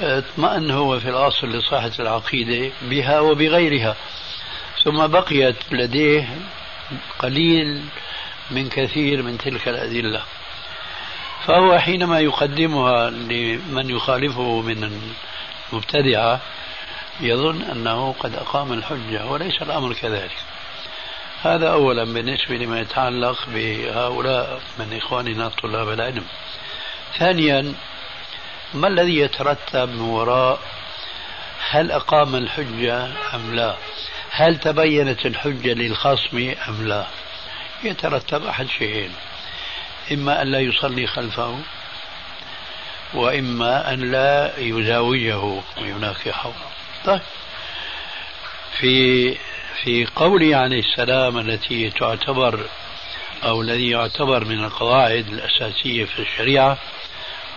[0.00, 3.96] اطمأن هو في الأصل لصحة العقيدة بها وبغيرها.
[4.84, 6.28] ثم بقيت لديه
[7.18, 7.84] قليل
[8.50, 10.22] من كثير من تلك الأدلة.
[11.46, 15.00] فهو حينما يقدمها لمن يخالفه من
[15.72, 16.40] المبتدعة
[17.20, 20.36] يظن أنه قد أقام الحجة وليس الأمر كذلك.
[21.42, 26.24] هذا أولا بالنسبة لما يتعلق بهؤلاء من إخواننا طلاب العلم.
[27.18, 27.74] ثانيا
[28.74, 30.60] ما الذي يترتب من وراء
[31.70, 33.74] هل أقام الحجة أم لا؟
[34.30, 37.06] هل تبينت الحجة للخصم أم لا؟
[37.84, 39.12] يترتب أحد شيئين.
[40.12, 41.58] إما أن لا يصلي خلفه
[43.14, 46.52] وإما أن لا يزاوجه ويناكحه
[47.04, 47.20] طيب.
[48.78, 49.34] في
[49.84, 52.60] في قوله عليه السلام التي تعتبر
[53.44, 56.78] أو الذي يعتبر من القواعد الأساسية في الشريعة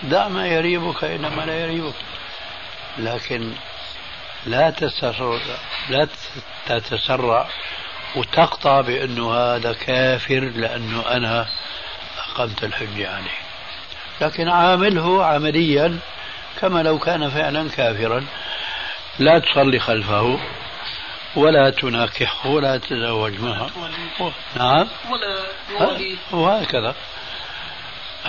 [0.04, 1.94] دع ما يريبك إلى ما لا يريبك.
[2.98, 3.52] لكن
[4.46, 5.40] لا تسرع
[5.90, 6.08] لا
[6.66, 7.48] تتسرع
[8.16, 11.48] وتقطع بأنه هذا كافر لأنه أنا
[12.40, 13.38] أقمت الحجة عليه.
[14.22, 16.00] لكن عامله عمليا
[16.62, 18.26] كما لو كان فعلا كافرا.
[19.20, 20.40] لا تصلي خلفه
[21.36, 23.70] ولا تناكحه ولا تتزوج معه.
[24.56, 24.88] نعم.
[25.12, 26.96] ولا وهكذا.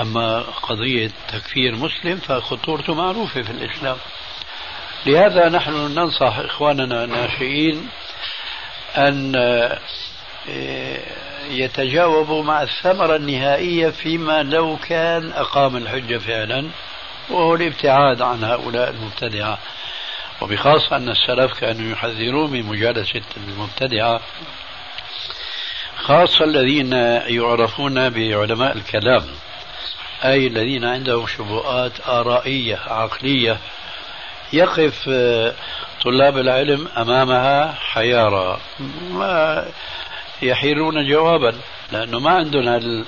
[0.01, 3.97] أما قضية تكفير مسلم فخطورته معروفة في الإسلام.
[5.07, 7.89] لهذا نحن ننصح إخواننا الناشئين
[8.97, 9.33] أن
[11.49, 16.71] يتجاوبوا مع الثمرة النهائية فيما لو كان أقام الحجة فعلا
[17.31, 19.59] وهو الابتعاد عن هؤلاء المبتدعة.
[20.41, 24.21] وبخاصة أن السلف كانوا يحذرون من مجالسة المبتدعة
[25.97, 26.93] خاصة الذين
[27.27, 29.25] يعرفون بعلماء الكلام
[30.25, 33.59] أي الذين عندهم شبهات آرائية عقلية.
[34.53, 35.55] يقف آه،
[36.05, 38.61] طلاب العلم أمامها حيارى
[39.11, 39.67] ما
[40.43, 41.61] يحيرون جوابا
[41.93, 43.05] لأنه ما عندنا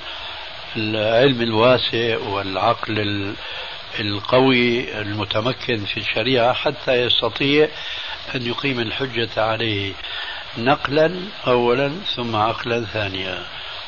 [0.75, 3.33] العلم الواسع والعقل
[3.99, 7.69] القوي المتمكن في الشريعة حتى يستطيع
[8.35, 9.93] أن يقيم الحجة عليه
[10.57, 13.45] نقلا أولا ثم عقلا ثانيا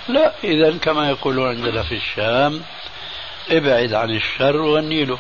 [0.08, 2.62] لا إذا كما يقولون عندنا في الشام
[3.50, 5.18] ابعد عن الشر والنيل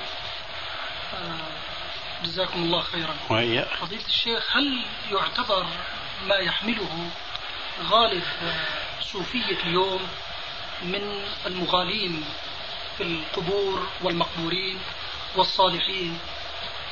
[2.23, 3.13] جزاكم الله خيرا.
[3.81, 4.79] فضيلة الشيخ هل
[5.11, 5.65] يعتبر
[6.27, 7.09] ما يحمله
[7.83, 8.23] غالب
[9.01, 9.99] صوفية اليوم
[10.81, 12.25] من المغالين
[12.97, 14.79] في القبور والمقبورين
[15.35, 16.19] والصالحين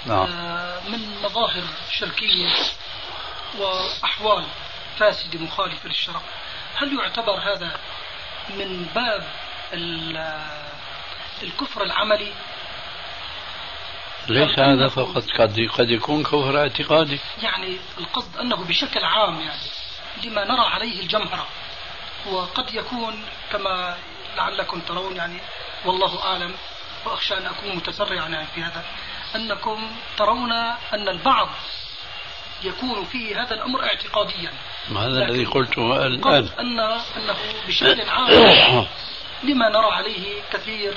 [0.05, 0.27] نعم.
[0.27, 2.49] آه، من مظاهر شركية
[3.59, 4.45] وأحوال
[4.99, 6.21] فاسدة مخالفة للشرع.
[6.75, 7.79] هل يعتبر هذا
[8.49, 9.27] من باب
[11.43, 12.33] الكفر العملي؟
[14.27, 17.19] ليس هذا فقط قد قد يكون كفر اعتقادي.
[17.41, 19.61] يعني القصد أنه بشكل عام يعني.
[20.23, 21.47] لما نرى عليه الجمهرة
[22.31, 23.97] وقد يكون كما
[24.37, 25.39] لعلكم ترون يعني
[25.85, 26.55] والله أعلم
[27.05, 28.83] وأخشى أن أكون متسرعا يعني في هذا
[29.35, 30.51] أنكم ترون
[30.93, 31.49] أن البعض
[32.63, 34.53] يكون في هذا الأمر اعتقاديا.
[34.89, 36.79] هذا الذي قلته الآن؟ ان
[37.17, 37.35] انه
[37.67, 38.85] بشكل عام
[39.47, 40.93] لما نرى عليه كثير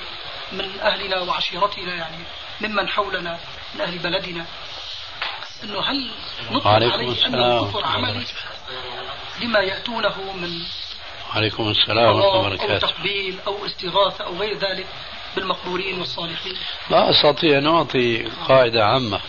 [0.52, 2.24] من أهلنا وعشيرتنا يعني
[2.60, 3.38] ممن حولنا
[3.74, 4.46] من أهل بلدنا.
[5.64, 6.10] أنه هل
[6.50, 8.24] نطلق عليه أنه كفر عملي؟
[9.40, 10.50] لما يأتونه من
[11.34, 12.72] عليكم السلام ورحمة الله وبركاته.
[12.72, 14.86] أو تقبيل أو استغاثة أو غير ذلك
[15.36, 16.56] بالمقبورين والصالحين.
[16.90, 19.20] لا أستطيع أن أعطي قاعدة عامة.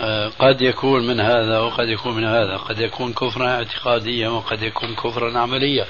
[0.00, 2.56] آه، قد يكون من هذا وقد يكون من هذا.
[2.56, 5.86] قد يكون كفرا اعتقاديا وقد يكون كفرا عمليا.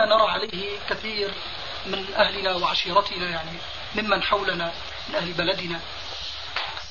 [0.00, 1.30] نرى عليه كثير
[1.86, 3.58] من أهلنا وعشيرتنا يعني
[3.94, 4.72] ممن حولنا
[5.08, 5.80] من أهل بلدنا.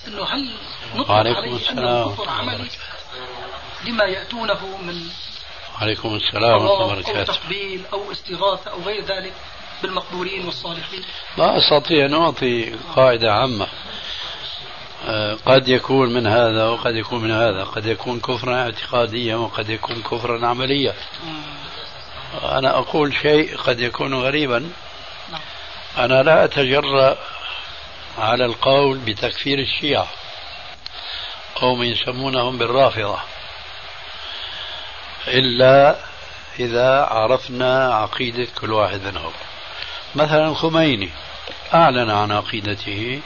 [0.08, 0.54] إنه هل
[0.95, 2.69] نطلق عليه انه كفر عملي؟
[3.88, 5.02] لما يأتونه من
[5.82, 7.34] عليكم السلام ورحمة الله وبركاته.
[7.34, 9.34] تقبيل أو استغاثة أو غير ذلك
[9.84, 11.02] بالمقبورين والصالحين.
[11.38, 13.67] لا أستطيع أن أعطي قاعدة عامة.
[15.08, 17.63] آه، قد يكون من هذا وقد يكون من هذا.
[17.63, 20.93] قد يكون كفرا اعتقاديا وقد يكون كفرا عمليا.
[22.43, 24.69] أنا أقول شيء قد يكون غريبا.
[25.97, 27.17] أنا لا أتجرأ
[28.17, 30.08] على القول بتكفير الشيعة.
[31.62, 33.20] أو من يسمونهم بالرافضة
[35.28, 35.96] إلا
[36.60, 39.32] إذا عرفنا عقيدة كل واحد منهم.
[40.16, 41.10] مثلا الخميني
[41.74, 43.22] أعلن عن عقيدته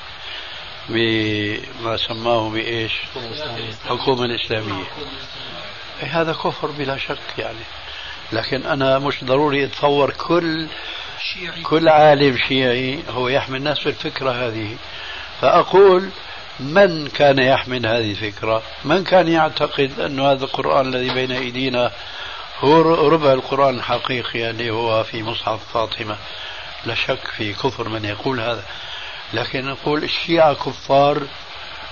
[0.90, 2.92] بما سماه بإيش؟
[3.86, 4.86] الحكومة الإسلامية.
[6.04, 7.64] إيه هذا كفر بلا شك يعني.
[8.32, 10.68] لكن أنا مش ضروري أتصور كل
[11.64, 14.78] كل عالم شيعي هو يحمل نفس الفكرة هذه.
[15.42, 16.10] فأقول
[16.60, 21.92] من كان يحمل هذه الفكرة؟ من كان يعتقد أن هذا القرآن الذي بين أيدينا
[22.60, 26.18] هو ربع القرآن الحقيقي اللي هو في مصحف فاطمة؟
[26.86, 28.64] لا شك في كفر من يقول هذا.
[29.34, 31.22] لكن نقول الشيعة كفار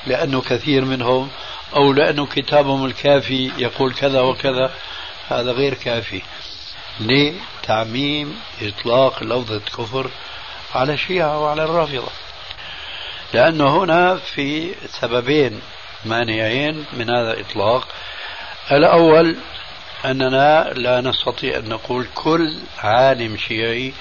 [0.08, 1.30] لأنه كثير منهم
[1.75, 4.71] أو لأنه كتابهم الكافي يقول كذا وكذا
[5.30, 6.21] هذا غير كافي.
[6.99, 10.10] لتعميم إطلاق لفظة كفر
[10.75, 12.24] على الشيعة وعلى الرافضة.
[13.33, 15.61] لأنه هنا في سببين
[16.05, 17.88] مانعين من هذا الإطلاق.
[18.71, 19.35] الأول
[20.05, 23.93] أننا لا نستطيع أن نقول كل عالم شيعي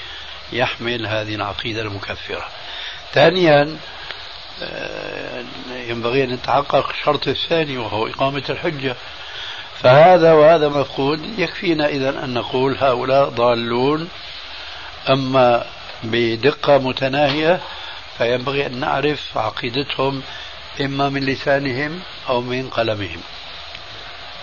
[0.53, 2.45] يحمل هذه العقيدة المكفرة.
[3.13, 3.77] ثانيا
[4.63, 5.45] آه،
[5.89, 8.97] ينبغي أن نتحقق الشرط الثاني وهو إقامة الحجة.
[9.83, 14.09] فهذا وهذا مفقود يكفينا إذا أن نقول هؤلاء ضالون.
[15.09, 15.67] أما
[16.05, 17.61] بدقة متناهية
[18.19, 20.23] فينبغي أن نعرف عقيدتهم
[20.81, 23.23] إما من لسانهم أو من قلمهم.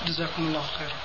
[0.05, 0.95] جزاكم الله خيرا.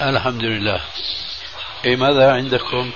[0.00, 0.80] الحمد لله.
[1.84, 2.92] إيه ماذا عندكم؟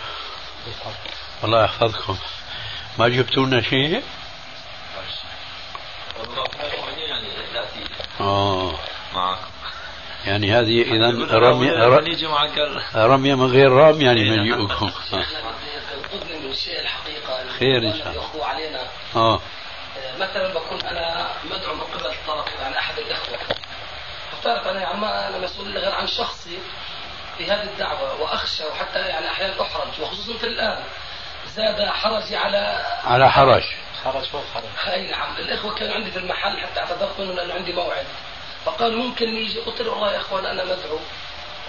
[1.44, 2.18] الله يحفظكم
[2.98, 4.02] ما جبتوا لنا شيء؟
[8.20, 8.78] آه.
[9.14, 9.59] معكم.
[10.26, 10.84] يعني هذه
[12.00, 12.58] نيجي معك
[12.96, 14.70] رمية من غير رام يعني من
[16.50, 18.46] الشيء الحقيقة خير إن شاء الله.
[18.46, 18.80] علينا.
[19.16, 19.40] آه.
[20.18, 23.38] مثلا بكون أنا مدعو من قبل طرف يعني أحد الإخوة.
[24.32, 26.58] أفترض أنا يعني ما أنا مسؤول غير عن شخصي
[27.38, 30.84] في هذه الدعوة وأخشى وحتى يعني أحيانا أحرج وخصوصا في الآن
[31.46, 33.62] زاد حرجي على على حرج.
[34.04, 34.92] حرج فوق حرج.
[34.94, 35.36] أي نعم.
[35.36, 38.06] الإخوة كانوا عندي في المحل حتى أعتذرت منهم لأنه عندي موعد.
[38.64, 40.98] فقالوا ممكن يجي قلت له والله يا إخوان أنا مدعو.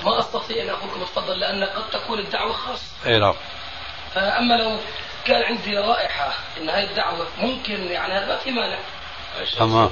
[0.03, 2.91] ما أستطيع أن أقول لكم تفضل لأن قد تكون الدعوة خاصة.
[3.05, 3.35] إي نعم.
[4.13, 4.77] فأما لو
[5.25, 8.79] كان عندي رائحة إن هذه الدعوة ممكن يعني هذا ما في مانع.
[9.57, 9.89] تمام.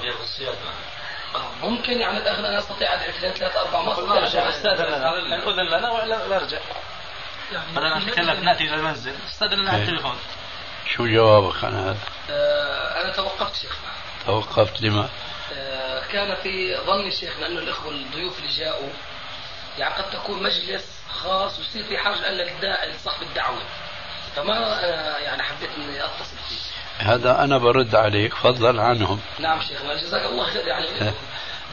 [1.62, 4.94] ممكن يعني الآخر أنا أستطيع ادعي اثنين ثلاثة أربعة ما أستطيع أرجع استاذن
[5.34, 6.58] اذن لنا ولا نرجع
[7.78, 9.14] أنا نتكلم نأتي إلى المنزل.
[9.28, 9.84] استاذن لنا على.
[9.84, 10.16] التليفون.
[10.88, 11.98] شو جوابك عن هذا؟
[12.30, 13.90] آه، أنا توقفت شيخنا
[14.26, 15.10] توقفت لما؟
[15.54, 18.90] آه، كان في ظني شيخنا أنه الإخوة الضيوف اللي جاءوا
[19.78, 23.62] يعني قد تكون مجلس خاص ويصير في حاجة للداعي لصاحب الدعوة.
[24.36, 27.06] فما أنا يعني حبيت إني أتصل فيه.
[27.06, 29.20] هذا أنا برد عليك فضلا عنهم.
[29.40, 30.88] نعم شيخنا جزاك الله خير يعني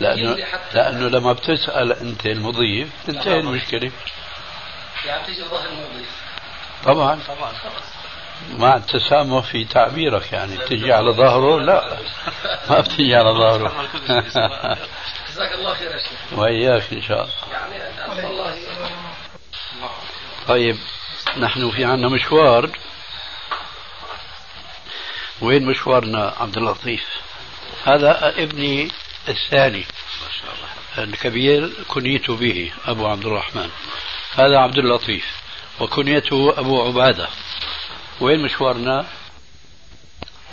[0.00, 3.92] لأنه لأنه لما بتسأل أنت المضيف تنتهي المشكلة.
[5.06, 6.10] يعني تيجي ظهر المضيف.
[6.84, 7.20] طبعا.
[7.28, 7.52] طبعا.
[8.58, 11.98] مع التسامح في تعبيرك يعني بتجي على ظهره؟ لا.
[12.70, 13.88] ما بتجي على ظهره.
[15.28, 16.38] جزاك الله خير يا شيخ.
[16.38, 17.34] وإياك إن شاء الله.
[17.52, 18.54] يعني الله
[20.48, 20.76] طيب
[21.36, 22.70] نحن في عنا مشوار.
[25.40, 27.06] وين مشوارنا عبد اللطيف؟
[27.84, 28.90] هذا ابني
[29.28, 29.84] الثاني.
[30.98, 33.70] الكبير كنيت به أبو عبد الرحمن.
[34.34, 35.40] هذا عبد اللطيف
[35.80, 37.28] وكنيته أبو عبادة.
[38.20, 39.06] وين مشوارنا؟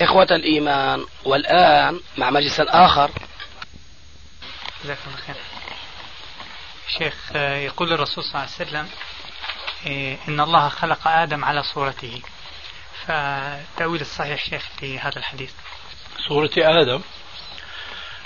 [0.01, 3.11] إخوة الإيمان والآن مع مجلس آخر
[4.83, 5.35] جزاكم الله خير.
[6.97, 8.89] شيخ آه، يقول الرسول صلى الله عليه وسلم
[9.87, 12.21] آه، إن الله خلق آدم على صورته.
[13.07, 15.51] فالتأويل الصحيح شيخ لهذا الحديث.
[16.27, 17.01] صورة آدم؟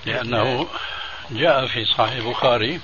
[0.05, 0.67] لأنه
[1.31, 2.81] جاء في صحيح البخاري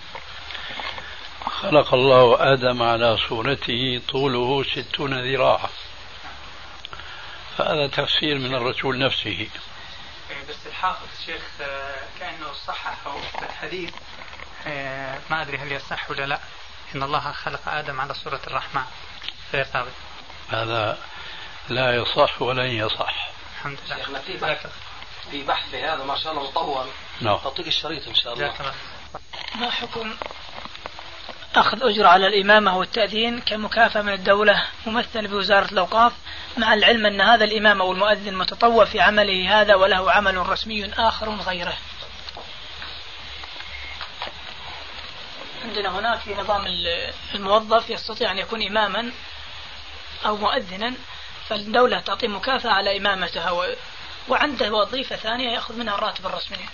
[1.46, 5.70] خلق الله آدم على صورته طوله ستون ذراعا.
[7.60, 9.50] هذا تفسير من الرسول نفسه.
[10.50, 13.94] بس الحافظ شيخ آه، كأنه صححه في الحديث
[14.68, 16.40] آه، ما أدري هل يصح ولا لا.
[16.96, 18.84] إن الله خلق آدم على صورة الرحمن.
[19.54, 19.94] غير ثابت
[20.50, 20.98] هذا
[21.70, 23.30] لا يصح ولن يصح.
[23.58, 23.98] الحمد لله.
[23.98, 24.68] شيخنا في بحث
[25.32, 26.88] في بحث هذا ما شاء الله مطول.
[27.22, 27.38] نعم.
[27.38, 28.54] تعطيك الشريط إن شاء الله.
[29.56, 30.16] ما حكم
[31.56, 36.14] أخذ أجرة على الإمامة والتأذين كمكافأة من الدولة ممثل بوزارة الأوقاف
[36.58, 41.30] مع العلم أن هذا الإمام أو المؤذن متطوع في عمله هذا وله عمل رسمي آخر
[41.30, 41.78] غيره.
[45.64, 46.66] عندنا هناك في نظام
[47.36, 49.12] الموظف يستطيع أن يكون إماما
[50.26, 50.94] أو مؤذنا
[51.50, 53.76] فالدولة تعطيه مكافأة على إمامته
[54.30, 56.66] وعنده وظيفة ثانية يأخذ منها الراتب الرسمي.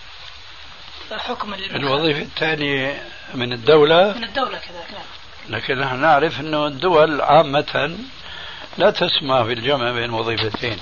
[1.10, 3.04] فحكم الوظيفة الثانية
[3.34, 4.14] من الدولة.
[4.18, 5.60] من الدولة كذلك نعم.
[5.60, 7.98] لكن نحن نعرف أنه الدول عامة
[8.78, 10.78] لا تسمح بالجمع بين وظيفتين.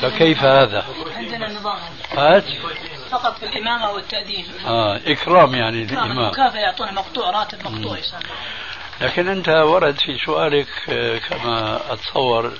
[0.00, 0.84] فكيف هذا؟
[1.16, 1.78] عندنا نظام.
[2.12, 2.44] هات.
[3.10, 7.98] فقط في الإمامة والتأديب آه إكرام يعني للإمام مكافأة يعطونه مقطوع راتب مقطوع
[9.00, 12.52] لكن أنت ورد في سؤالك آه، كما أتصور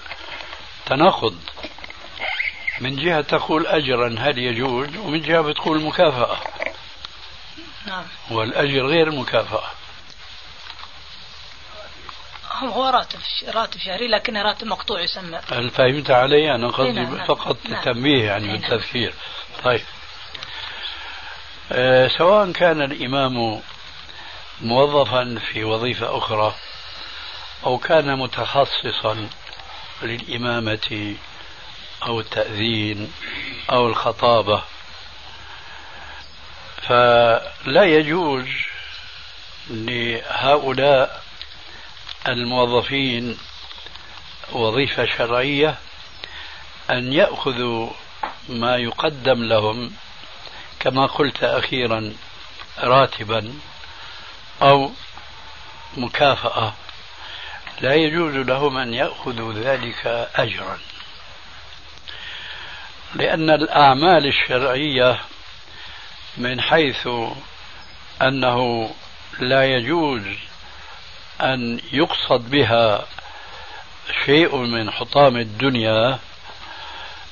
[0.87, 1.37] تناقض.
[2.83, 6.39] من جهة تقول أجرا هل يجوز ومن جهة بتقول مكافأة.
[7.87, 8.05] نعم.
[8.31, 9.71] والأجر غير مكافأة.
[12.53, 13.19] هو راتب
[13.55, 15.41] راتب شهري لكنه راتب مقطوع يسمى.
[15.53, 17.27] هل فهمت علي؟ أنا قصدي نعم، نعم.
[17.27, 17.85] فقط نعم.
[17.85, 18.57] تنبيه يعني نعم.
[18.57, 19.15] بالتذكير.
[19.65, 19.81] طيب.
[21.73, 23.63] آه، سواء كان الإمام
[24.61, 26.55] موظفا في وظيفة أخرى
[27.67, 29.29] أو كان متخصصا
[30.03, 31.17] للإمامة
[32.07, 33.13] أو التأذين
[33.71, 34.63] أو الخطابة.
[36.83, 38.47] فلا يجوز
[39.71, 41.23] لهؤلاء
[42.29, 43.39] الموظفين
[44.53, 45.79] وظيفة شرعية
[46.91, 47.91] أن يأخذوا
[48.49, 49.93] ما يقدم لهم
[50.81, 52.13] كما قلت أخيرا
[52.79, 53.55] راتبا
[54.63, 54.91] أو
[55.97, 56.75] مكافأة.
[57.81, 60.79] لا يجوز لهم أن يأخذوا ذلك أجرا.
[63.15, 65.21] لأن الأعمال الشرعية
[66.37, 67.09] من حيث
[68.23, 68.91] أنه
[69.39, 70.23] لا يجوز
[71.41, 73.07] أن يقصد بها
[74.25, 76.19] شيء من حطام الدنيا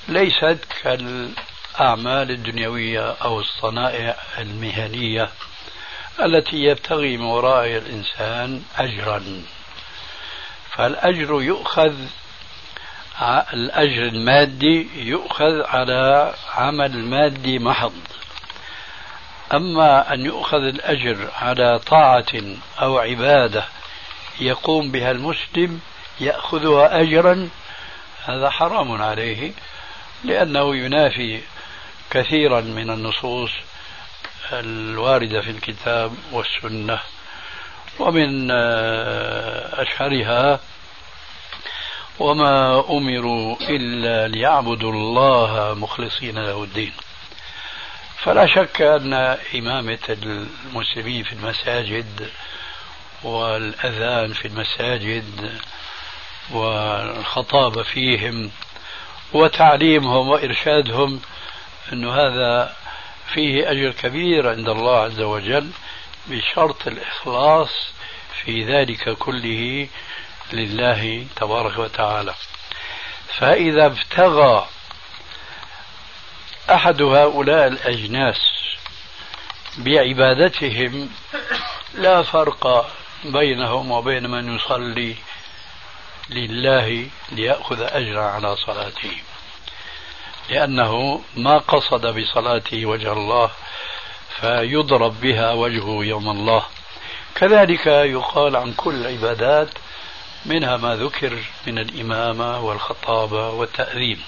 [0.09, 5.31] ليست كالأعمال الدنيوية أو الصنائع المهنية
[6.23, 9.43] التي يبتغي من وراء الإنسان أجرا.
[10.71, 11.95] فالأجر يؤخذ
[13.53, 17.93] الأجر المادي يؤخذ على عمل مادي محض.
[19.55, 22.33] أما أن يؤخذ الأجر على طاعة
[22.81, 23.65] أو عبادة
[24.41, 25.81] يقوم بها المسلم
[26.21, 27.49] يأخذها أجرا
[28.25, 29.53] هذا حرام عليه
[30.25, 31.41] لأنه ينافي
[32.11, 33.51] كثيرا من النصوص
[34.53, 36.99] الواردة في الكتاب والسنة
[37.99, 38.51] ومن
[39.81, 40.61] أشهرها
[42.21, 46.93] وما أمروا إلا ليعبدوا الله مخلصين له الدين.
[48.19, 49.13] فلا شك أن
[49.55, 52.31] إمامة المسلمين في المساجد
[53.23, 55.61] والأذان في المساجد
[56.51, 58.51] والخطابة فيهم
[59.33, 61.21] وتعليمهم وإرشادهم
[61.93, 62.77] أن هذا
[63.35, 65.71] فيه أجر كبير عند الله عز وجل
[66.27, 67.93] بشرط الإخلاص
[68.45, 69.89] في ذلك كله
[70.53, 72.35] لله تبارك وتعالى.
[73.39, 74.67] فإذا ابتغى
[76.71, 78.41] أحد هؤلاء الأجناس
[79.79, 81.11] بعبادتهم
[81.95, 82.91] لا فرق
[83.25, 85.17] بينهم وبين من يصلي
[86.31, 89.13] لله ليأخذ أجرا على صلاته.
[90.51, 93.51] لأنه ما قصد بصلاته وجه الله
[94.41, 96.67] فيضرب بها وجهه يوم الله.
[97.35, 99.69] كذلك يقال عن كل العبادات
[100.47, 104.21] منها ما ذكر من الإمامة والخطابة والتأذين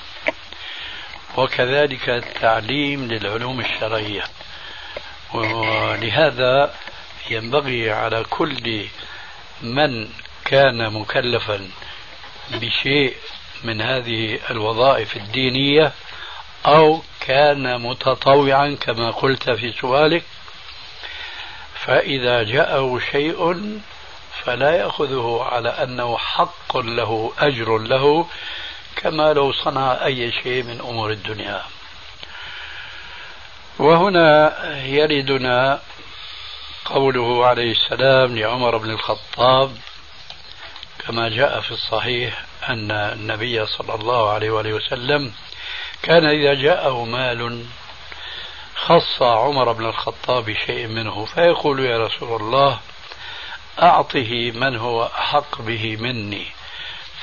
[1.37, 4.25] وكذلك التعليم للعلوم الشرعية.
[5.35, 6.75] ولهذا
[7.31, 8.87] ينبغي على كل
[9.63, 10.09] من
[10.45, 11.71] كان مكلفا
[12.51, 13.17] بشيء
[13.65, 15.93] من هذه الوظائف الدينية
[16.67, 20.23] أو كان متطوعا كما قلت في سؤالك
[21.75, 23.73] فإذا جاءه شيء
[24.45, 28.27] فلا يأخذه على أنه حق له أجر له
[28.97, 31.63] كما لو صنع أي شيء من أمور الدنيا.
[33.79, 34.55] وهنا
[34.85, 35.81] يردنا
[36.85, 39.77] قوله عليه السلام لعمر بن الخطاب
[41.07, 45.33] كما جاء في الصحيح أن النبي صلى الله عليه وآله وسلم
[46.03, 47.67] كان إذا جاءه مال
[48.77, 52.79] خص عمر بن الخطاب بشيء منه فيقول يا رسول الله
[53.83, 56.47] أعطه من هو أحق به مني.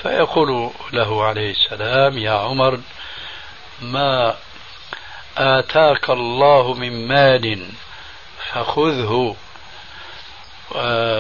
[0.02, 2.80] فيقول له عليه السلام يا عمر
[3.82, 4.36] ما
[5.38, 7.66] آتاك الله من مال
[8.52, 9.36] فخذه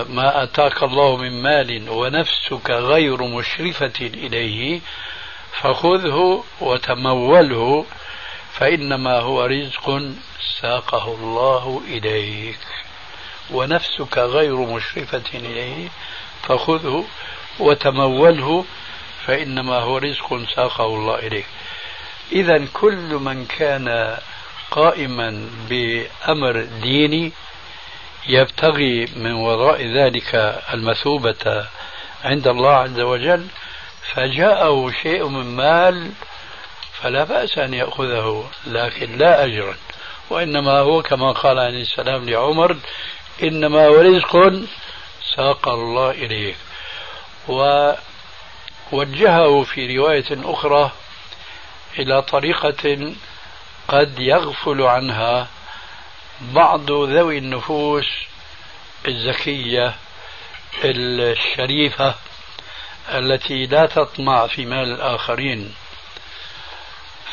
[0.09, 4.81] ما آتاك الله من مال ونفسك غير مشرفة إليه
[5.61, 7.85] فخذه وتموله
[8.53, 10.01] فإنما هو رزق
[10.61, 12.59] ساقه الله إليك.
[13.51, 15.89] ونفسك غير مشرفة إليه
[16.43, 17.05] فخذه
[17.59, 18.65] وتموله
[19.25, 21.45] فإنما هو رزق ساقه الله إليك
[22.31, 24.17] إذا كل من كان
[24.71, 27.31] قائما بأمر ديني
[28.27, 30.35] يبتغي من وراء ذلك
[30.73, 31.65] المثوبة
[32.23, 33.47] عند الله عز وجل
[34.13, 36.11] فجاءه شيء من مال
[37.01, 39.75] فلا بأس أن يأخذه لكن لا أجرا
[40.29, 42.77] وإنما هو كما قال عليه السلام لعمر
[43.43, 44.53] إنما هو رزق
[45.35, 46.57] ساق الله إليك
[48.91, 50.91] ووجهه في رواية أخرى
[51.99, 53.13] إلى طريقة
[53.87, 55.47] قد يغفل عنها
[56.41, 58.05] بعض ذوي النفوس
[59.07, 59.95] الزكية
[60.83, 62.15] الشريفة
[63.09, 65.75] التي لا تطمع في مال الآخرين.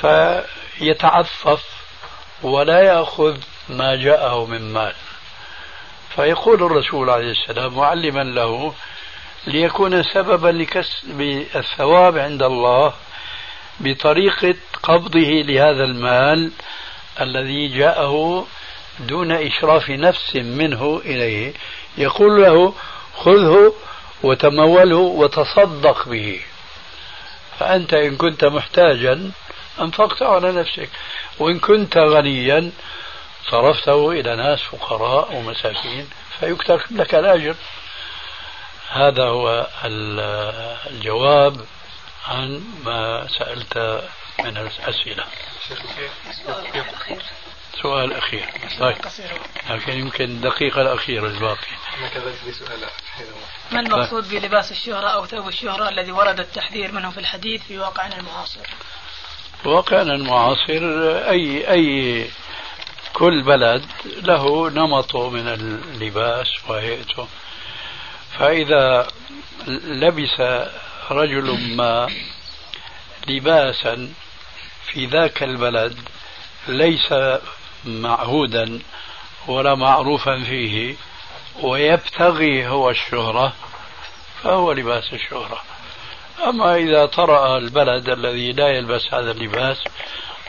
[0.00, 1.64] فيتعفف
[2.42, 3.38] ولا يأخذ
[3.68, 4.94] ما جاءه من مال.
[6.16, 8.74] فيقول الرسول عليه السلام معلما له
[9.46, 11.20] ليكون سببا لكسب
[11.54, 12.92] الثواب عند الله
[13.80, 16.52] بطريقة قبضه لهذا المال
[17.20, 18.46] الذي جاءه
[19.00, 21.52] دون إشراف نفس منه إليه.
[21.98, 22.74] يقول له
[23.16, 23.72] خذه
[24.22, 26.40] وتموله وتصدق به.
[27.58, 29.30] فأنت إن كنت محتاجا
[29.80, 30.88] أنفقته على نفسك
[31.38, 32.70] وإن كنت غنيا
[33.50, 37.54] صرفته إلى ناس فقراء ومساكين فيكتب لك الأجر.
[38.90, 39.66] هذا هو
[40.90, 41.66] الجواب
[42.26, 44.02] عن ما سألت
[44.38, 45.24] من الأسئلة.
[47.82, 48.46] سؤال أخير.
[48.80, 48.96] طيب.
[49.70, 51.76] لكن يمكن الدقيقة الأخيرة الباقي.
[53.72, 58.16] ما المقصود بلباس الشهرة أو ثوب الشهرة الذي ورد التحذير منه في الحديث في واقعنا
[58.16, 58.60] المعاصر؟
[59.64, 60.80] واقعنا المعاصر
[61.30, 62.30] أي أي
[63.18, 67.28] كل بلد له نمطه من اللباس وهيئته.
[68.38, 69.08] فإذا
[69.84, 70.40] لبس
[71.10, 72.10] رجل ما
[73.28, 74.12] لباسا
[74.86, 75.98] في ذاك البلد
[76.68, 77.14] ليس
[77.84, 78.78] معهودا
[79.48, 80.94] ولا معروفا فيه
[81.62, 83.52] ويبتغي هو الشهرة
[84.42, 85.62] فهو لباس الشهرة.
[86.48, 89.84] أما إذا طرأ البلد الذي لا يلبس هذا اللباس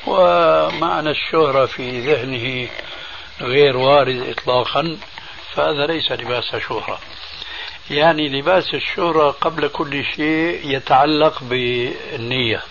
[0.05, 2.69] ومعنى الشهرة في ذهنه
[3.41, 4.97] غير وارد إطلاقا
[5.53, 6.99] فهذا ليس لباس شهرة.
[7.89, 12.61] يعني لباس الشهرة قبل كل شيء يتعلق بالنية.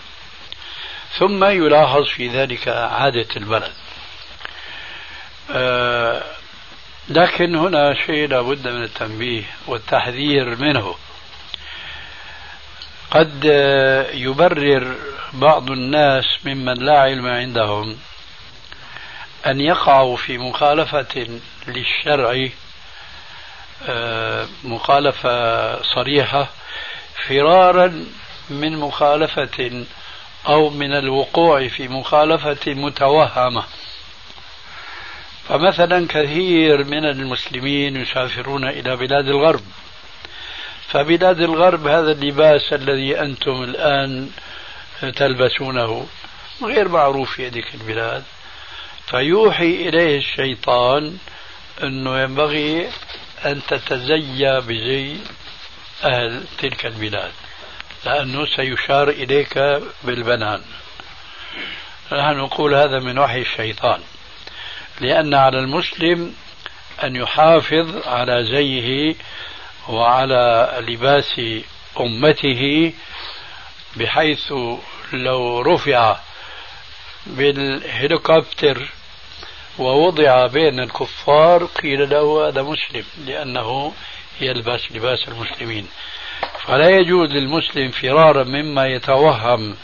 [1.17, 3.73] ثم يلاحظ في ذلك عادة البلد.
[5.51, 6.23] آه
[7.09, 10.95] لكن هنا شيء لابد من التنبيه والتحذير منه.
[13.11, 13.45] قد
[14.13, 14.95] يبرر
[15.33, 17.97] بعض الناس ممن لا علم عندهم
[19.45, 22.49] أن يقعوا في مخالفة للشرع
[23.89, 26.49] آه، مخالفة صريحة
[27.27, 28.05] فرارا
[28.49, 29.85] من مخالفة
[30.47, 33.63] أو من الوقوع في مخالفة متوهمة.
[35.47, 39.61] فمثلا كثير من المسلمين يسافرون إلى بلاد الغرب.
[40.87, 44.29] فبلاد الغرب هذا اللباس الذي أنتم الآن
[45.01, 46.07] تلبسونه
[46.63, 48.23] غير معروف في هذه البلاد.
[49.07, 51.17] فيوحي إليه الشيطان
[51.83, 52.89] أنه ينبغي
[53.45, 55.15] أن تتزيى بزي
[56.03, 57.31] أهل تلك البلاد
[58.05, 60.61] لأنه سيشار إليك بالبنان.
[62.11, 63.99] نحن نقول هذا من وحي الشيطان
[65.01, 66.33] لأن على المسلم
[67.03, 69.15] أن يحافظ على زيه
[69.89, 71.41] وعلى لباس
[71.99, 72.93] أمته
[73.95, 74.53] بحيث
[75.13, 76.17] لو رفع
[77.25, 78.89] بالهليكوبتر
[79.79, 83.93] ووضع بين الكفار قيل له هذا مسلم لأنه
[84.41, 85.87] يلبس لباس المسلمين.
[86.65, 89.75] فلا يجوز للمسلم فرارا مما يتوهم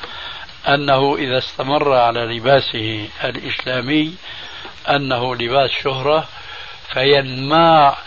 [0.68, 4.16] أنه إذا استمر على لباسه الإسلامي
[4.89, 6.28] أنه لباس شهرة
[6.93, 7.97] فينماع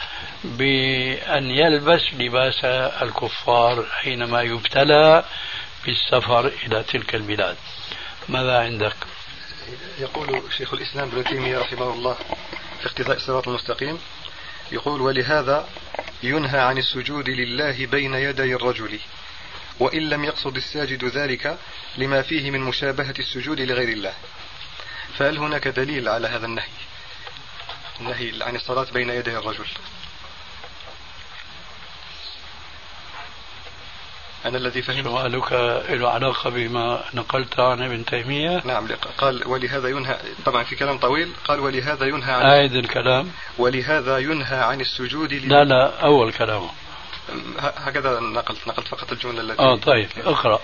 [0.45, 2.65] بأن يلبس لباس
[3.03, 5.25] الكفار حينما يبتلى
[5.87, 7.57] بالسفر إلى تلك البلاد.
[8.29, 8.97] ماذا عندك؟
[9.99, 12.15] يقول شيخ الإسلام ابن تيمية رحمه الله
[12.81, 13.99] في اقتضاء الصراط المستقيم
[14.73, 15.69] يقول ولهذا
[16.23, 18.99] ينهى عن السجود لله بين يدي الرجل
[19.81, 21.59] وإن لم يقصد الساجد ذلك
[21.97, 24.15] لما فيه من مشابهة السجود لغير الله.
[25.19, 26.69] فهل هناك دليل على هذا النهي؟
[28.01, 29.67] النهي عن الصلاة بين يدي الرجل.
[34.45, 35.05] أنا الذي فهمت.
[35.05, 35.53] سؤالك
[35.91, 38.63] له علاقة بما نقلت عن ابن تيمية.
[38.65, 43.31] نعم قال ولهذا ينهى طبعا في كلام طويل قال ولهذا ينهى عن أعد الكلام.
[43.59, 46.71] ولهذا ينهى عن السجود لا لا أول كلامه
[47.59, 50.61] هكذا نقلت نقلت فقط الجملة التي آه طيب اقرأ.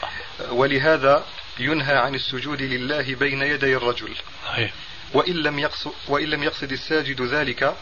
[0.50, 1.24] ولهذا
[1.58, 4.14] ينهى عن السجود لله بين يدي الرجل.
[4.46, 4.72] صحيح
[5.14, 7.74] وإن لم يقصد وإن لم يقصد الساجد ذلك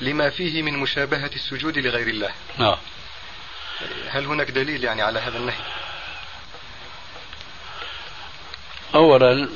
[0.00, 2.30] لما فيه من مشابهة السجود لغير الله.
[2.58, 2.76] نعم.
[4.10, 5.56] هل هناك دليل يعني على هذا النهي؟
[8.94, 9.48] أولا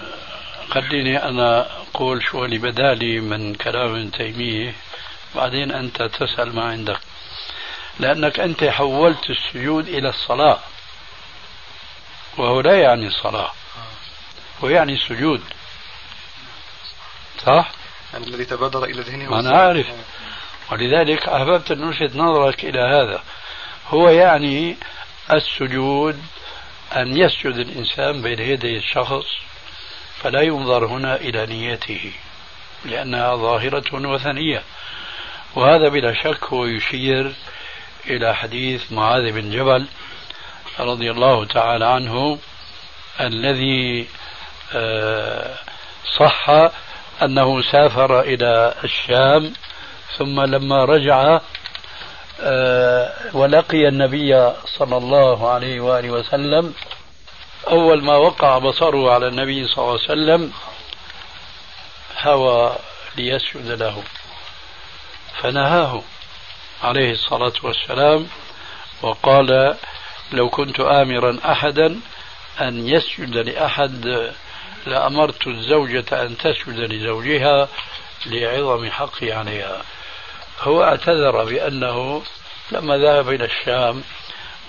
[0.71, 4.75] خليني أنا أقول شو اللي بدالي من كلام ابن تيمية
[5.35, 7.01] بعدين أنت تسأل ما عندك.
[8.01, 10.59] لأنك أنت حولت السجود إلى الصلاة.
[12.39, 13.53] وهو لا يعني الصلاة
[14.65, 15.43] هو يعني السجود
[17.47, 17.71] صح؟
[18.13, 19.87] يعني الذي تبادر إلى ذهنه ما أنا عارف.
[20.73, 23.23] ولذلك أحببت أن ألفت نظرك إلى هذا.
[23.93, 24.77] هو يعني
[25.33, 26.23] السجود
[26.97, 29.27] أن يسجد الإنسان بين يدي الشخص
[30.17, 32.13] فلا ينظر هنا إلى نيته
[32.85, 34.63] لأنها ظاهرة وثنية.
[35.55, 37.33] وهذا بلا شك هو يشير
[38.07, 39.87] إلى حديث معاذ بن جبل
[40.81, 42.39] رضي الله تعالى عنه
[43.21, 44.07] الذي
[44.75, 45.55] آه،
[46.19, 46.51] صح
[47.23, 49.53] أنه سافر إلى الشام
[50.19, 51.41] ثم لما رجع
[53.33, 56.75] ولقي النبي صلى الله عليه وآله وسلم
[57.69, 60.53] أول ما وقع بصره على النبي صلى الله عليه وسلم
[62.19, 62.77] هوى
[63.17, 64.03] ليسجد له.
[65.41, 66.03] فنهاه
[66.83, 68.29] عليه الصلاة والسلام
[69.03, 69.77] وقال
[70.33, 72.01] لو كنت آمرا أحدا
[72.61, 74.33] أن يسجد لأحد
[74.87, 77.69] لأمرت الزوجة أن تسجد لزوجها
[78.27, 79.83] لعظم حقي عليها.
[80.63, 82.23] هو اعتذر بأنه
[82.73, 84.03] لما ذهب إلى الشام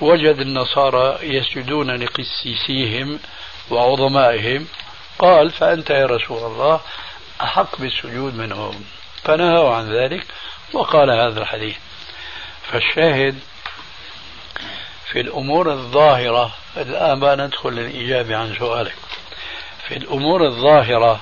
[0.02, 3.20] وجد النصارى يسجدون لقسيسيهم
[3.70, 4.68] وعظمائهم.
[5.20, 6.80] قال فأنت يا رسول الله
[7.42, 8.86] أحق بالسجود منهم.
[9.24, 10.26] فنهوا عن ذلك
[10.74, 11.78] وقال هذا الحديث.
[12.72, 13.40] فالشاهد
[15.12, 18.96] في الأمور الظاهرة الآن بقى ندخل للإجابة عن سؤالك.
[19.88, 21.22] في الأمور الظاهرة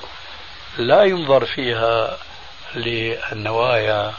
[0.78, 2.18] لا ينظر فيها
[2.76, 4.14] للنوايا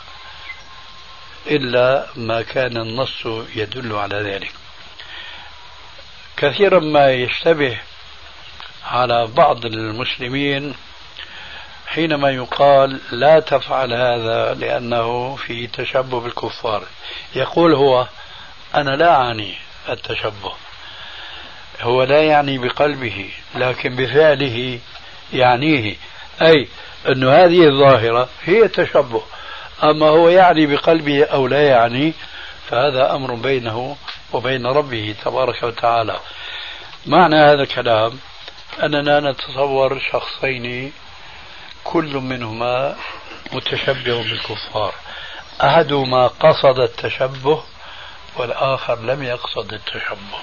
[1.47, 3.27] إلا ما كان النص
[3.57, 4.53] يدل على ذلك.
[6.37, 7.79] كثيرا ما يشتبه
[8.85, 10.75] على بعض المسلمين
[11.87, 16.85] حينما يقال لا تفعل هذا لأنه في تشبه بالكفار
[17.35, 18.07] يقول هو
[18.75, 19.55] أنا لا أعني
[19.89, 20.53] التشبه.
[21.81, 24.79] هو لا يعني بقلبه لكن بفعله
[25.33, 25.97] يعنيه.
[26.43, 26.69] أي
[27.09, 29.23] أن هذه الظاهرة هي التشبه
[29.83, 32.13] أما هو يعني بقلبه أو لا يعني
[32.69, 33.97] فهذا أمر بينه
[34.33, 36.17] وبين ربه تبارك وتعالى.
[37.07, 38.19] معنى هذا الكلام
[38.83, 40.93] أننا نتصور شخصين
[41.85, 42.97] كل منهما
[43.53, 44.95] متشبه بالكفار.
[45.65, 47.63] أحدهما قصد التشبه
[48.37, 50.39] والآخر لم يقصد التشبه.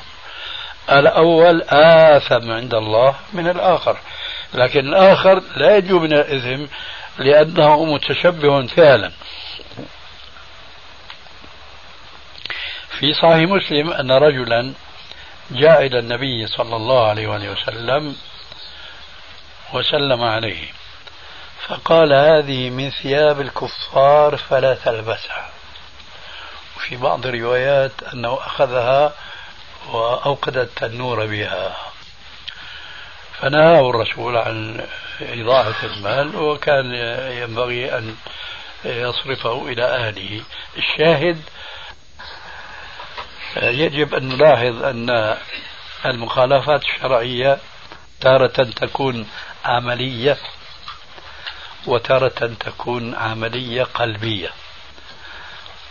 [0.91, 3.97] الأول آثم عند الله من الآخر
[4.53, 6.65] لكن الآخر لا يجو من الإثم
[7.19, 9.11] لأنه متشبه فعلا.
[12.99, 14.73] في صحيح مسلم أن رجلا
[15.51, 18.15] جاء إلى النبي صلى الله عليه وسلم
[19.73, 20.67] وسلم عليه
[21.67, 25.49] فقال هذه من ثياب الكفار فلا تلبسها.
[26.77, 29.13] وفي بعض الروايات أنه أخذها
[29.87, 31.75] وأوقد التنور بها.
[33.41, 34.85] فنهاه الرسول عن
[35.21, 36.93] إضاعة المال وكان
[37.41, 38.15] ينبغي أن
[38.85, 40.41] يصرفه إلى أهله.
[40.77, 41.41] الشاهد
[43.55, 45.37] يجب أن نلاحظ أن
[46.05, 47.57] المخالفات الشرعية
[48.21, 49.27] تارة تكون
[49.65, 50.37] عملية
[51.87, 54.49] وتارة تكون عملية قلبية.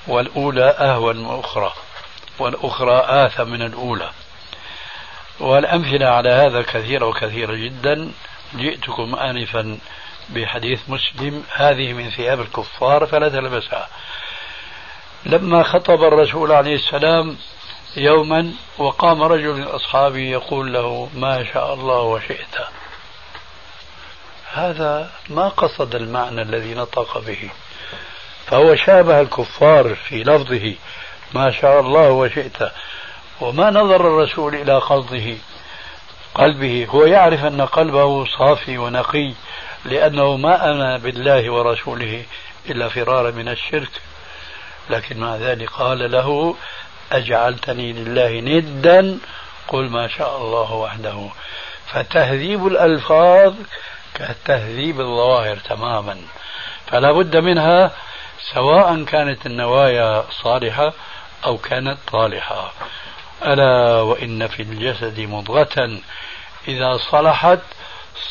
[0.06, 1.72] والأولى أهون من الأخرى
[2.38, 4.10] والأخرى آثم من الأولى.
[5.40, 8.12] والأمثلة على هذا كثيرة وكثيرة جدا.
[8.54, 9.78] جئتكم آنفا
[10.28, 13.88] بحديث مسلم هذه من ثياب الكفار فلا تلبسها.
[15.26, 17.36] لما خطب الرسول عليه السلام
[17.96, 22.56] يوما وقام رجل من أصحابه يقول له ما شاء الله وشئت.
[24.52, 27.50] هذا ما قصد المعنى الذي نطق به.
[28.46, 30.74] فهو شابه الكفار في لفظه.
[31.34, 32.72] ما شاء الله وشئت.
[33.40, 35.36] وما نظر الرسول إلى قصده
[36.34, 36.86] قلبه.
[36.90, 39.32] هو يعرف أن قلبه صافي ونقي
[39.84, 42.24] لأنه ما أمن بالله ورسوله
[42.70, 43.90] إلا فرارا من الشرك.
[44.90, 46.56] لكن مع ذلك قال له
[47.12, 49.18] أجعلتني لله ندا
[49.68, 51.28] قل ما شاء الله وحده.
[51.86, 53.54] فتهذيب الألفاظ
[54.14, 56.16] كتهذيب الظواهر تماما.
[56.86, 57.92] فلا بد منها
[58.54, 60.92] سواء كانت النوايا صالحة
[61.44, 62.72] أو كانت طالحة.
[63.42, 66.00] ألا وإن في الجسد مضغة.
[66.68, 67.58] إذا صلحت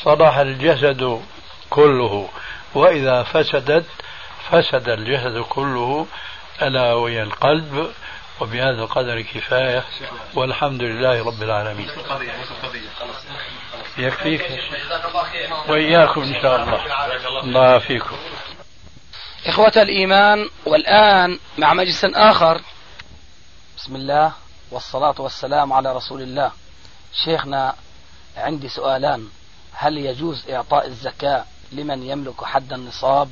[0.03, 1.21] صلح الجسد
[1.69, 2.29] كله.
[2.73, 3.85] وإذا فسدت
[4.51, 6.07] فسد الجسد كله.
[6.61, 7.91] ألا وهي القلب.
[8.41, 9.83] وبهذا القدر كفاية.
[10.33, 11.89] والحمد لله رب العالمين.
[13.97, 14.59] يكفيك.
[15.67, 16.85] وإياكم إن شاء الله.
[17.43, 18.17] الله فيكم
[19.45, 22.61] إخوة الإيمان والآن مع مجلس آخر.
[23.77, 24.46] بسم الله.
[24.71, 26.51] والصلاة والسلام على رسول الله.
[27.25, 27.73] شيخنا
[28.37, 29.27] عندي سؤالان.
[29.73, 33.29] هل يجوز إعطاء الزكاة لمن يملك حد النصاب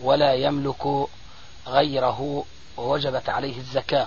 [0.00, 0.86] ولا يملك
[1.66, 2.44] غيره
[2.76, 4.06] ووجبت عليه الزكاة؟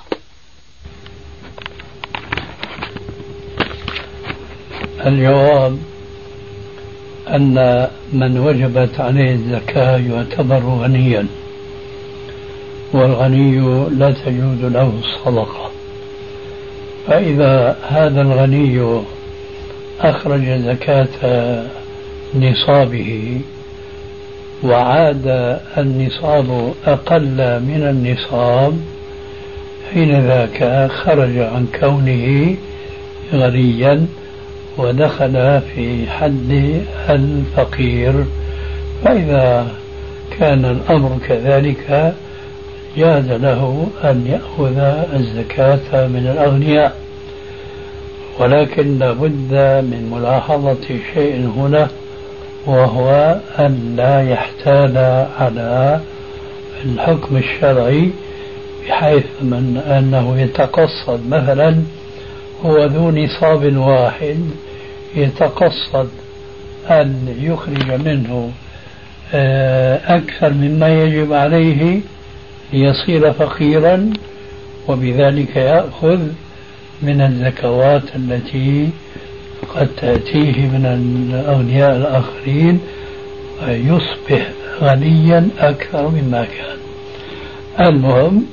[5.06, 5.80] الجواب
[7.28, 11.28] أن من وجبت عليه الزكاة يعتبر غنيا
[12.94, 13.60] والغني
[13.90, 15.77] لا تجوز له الصدقة.
[17.08, 19.02] فإذا هذا الغني
[20.02, 21.64] أخرج زكاة
[22.36, 23.42] نصابه
[24.64, 28.80] وعاد النصاب أقل من النصاب
[29.94, 32.56] حين ذاك خرج عن كونه
[33.34, 34.08] غنيا
[34.78, 38.26] ودخل في حد الفقير.
[39.04, 39.68] فإذا
[40.40, 42.14] كان الأمر كذلك
[42.98, 44.78] جاز له أن يأخذ
[45.14, 46.96] الزكاة من الأغنياء
[48.40, 49.54] ولكن لابد
[49.92, 51.88] من ملاحظة شيء هنا
[52.66, 54.98] وهو أن لا يحتال
[55.40, 56.00] على
[56.86, 58.10] الحكم الشرعي
[58.88, 61.76] بحيث من أنه يتقصد مثلا
[62.66, 64.38] هو ذو نصاب واحد
[65.16, 66.10] يتقصد
[66.90, 68.52] أن يخرج منه
[69.34, 72.00] آه، أكثر مما يجب عليه
[72.74, 74.14] ليصير فقيرا
[74.88, 76.20] وبذلك يأخذ
[77.02, 78.90] من الزكوات التي
[79.76, 82.80] قد تأتيه من الأغنياء الآخرين
[83.68, 84.50] يصبح
[84.82, 86.78] غنيا أكثر مما كان.
[87.88, 88.46] المهم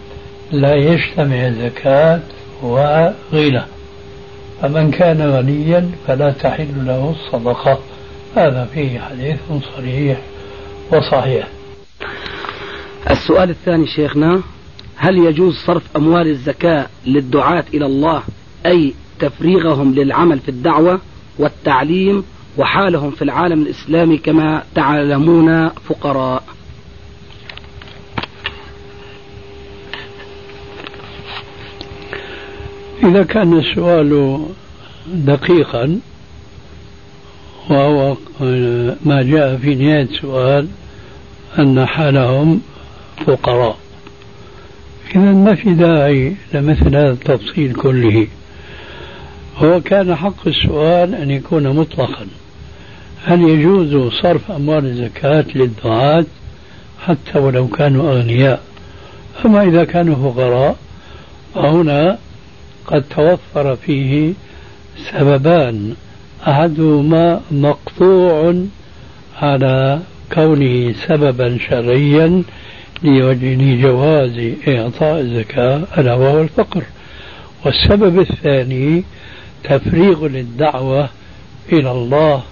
[0.52, 2.20] لا يجتمع الزكاة
[2.62, 3.62] وغنى
[4.62, 7.78] فمن كان غنيا فلا تحل له الصدقة.
[8.36, 9.38] هذا فيه حديث
[9.76, 10.18] صريح
[10.92, 11.46] وصحيح.
[13.24, 14.42] السؤال الثاني شيخنا
[14.96, 18.22] هل يجوز صرف أموال الزكاة للدعاة إلى الله
[18.66, 21.00] أي تفريغهم للعمل في الدعوة
[21.38, 22.24] والتعليم
[22.58, 26.44] وحالهم في العالم الإسلامي كما تعلمون فقراء؟
[33.04, 34.38] إذا كان السؤال
[35.06, 36.00] دقيقا
[37.70, 38.16] وهو
[39.04, 40.68] ما جاء في نهاية السؤال
[41.58, 42.60] أن حالهم
[43.26, 43.76] فقراء.
[45.16, 48.26] إذا ما في داعي لمثل هذا التفصيل كله.
[49.56, 52.26] هو كان حق السؤال أن يكون مطلقا.
[53.24, 56.24] هل يجوز صرف أموال الزكاة للدعاة
[57.06, 58.62] حتى ولو كانوا أغنياء؟
[59.44, 60.76] أما إذا كانوا فقراء
[61.54, 62.18] فهنا
[62.86, 64.32] قد توفر فيه
[65.12, 65.94] سببان.
[66.48, 68.54] أحدهما مقطوع
[69.36, 70.00] على
[70.32, 72.42] كونه سببا شرعيا
[73.02, 76.82] لجواز إعطاء الزكاة ألا وهو الفقر
[77.64, 79.04] والسبب الثاني
[79.64, 81.08] تفريغ للدعوة
[81.72, 82.42] إلى الله.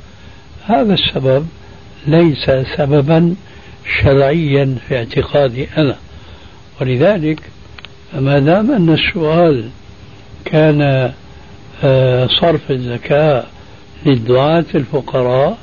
[0.64, 1.46] هذا السبب
[2.06, 3.34] ليس سببا
[4.02, 5.96] شرعيا في اعتقادي أنا.
[6.80, 7.40] ولذلك
[8.14, 9.68] ما دام أن السؤال
[10.44, 11.12] كان
[11.84, 13.44] آه، صرف الزكاة
[14.06, 15.58] للدعاة الفقراء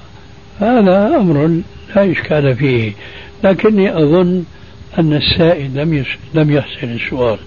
[0.60, 1.62] هذا أمر
[1.96, 2.94] لا إشكال فيه.
[3.44, 4.44] لكني أظن
[5.00, 7.38] أن السائل لم لم يحسن السؤال.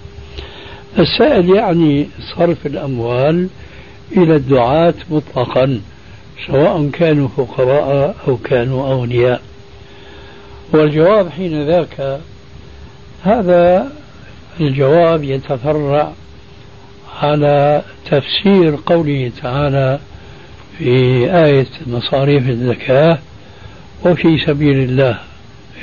[0.99, 3.49] السائل يعني صرف الأموال
[4.17, 5.81] إلى الدعاة مطلقا
[6.47, 9.43] سواء كانوا فقراء أو كانوا أغنياء.
[10.73, 12.21] والجواب حين ذاك
[13.23, 13.93] هذا
[14.61, 16.13] الجواب يتفرع
[17.23, 19.99] على تفسير قوله تعالى
[20.79, 20.91] في
[21.45, 23.19] آية مصاريف الزكاة
[24.05, 25.19] وفي سبيل الله.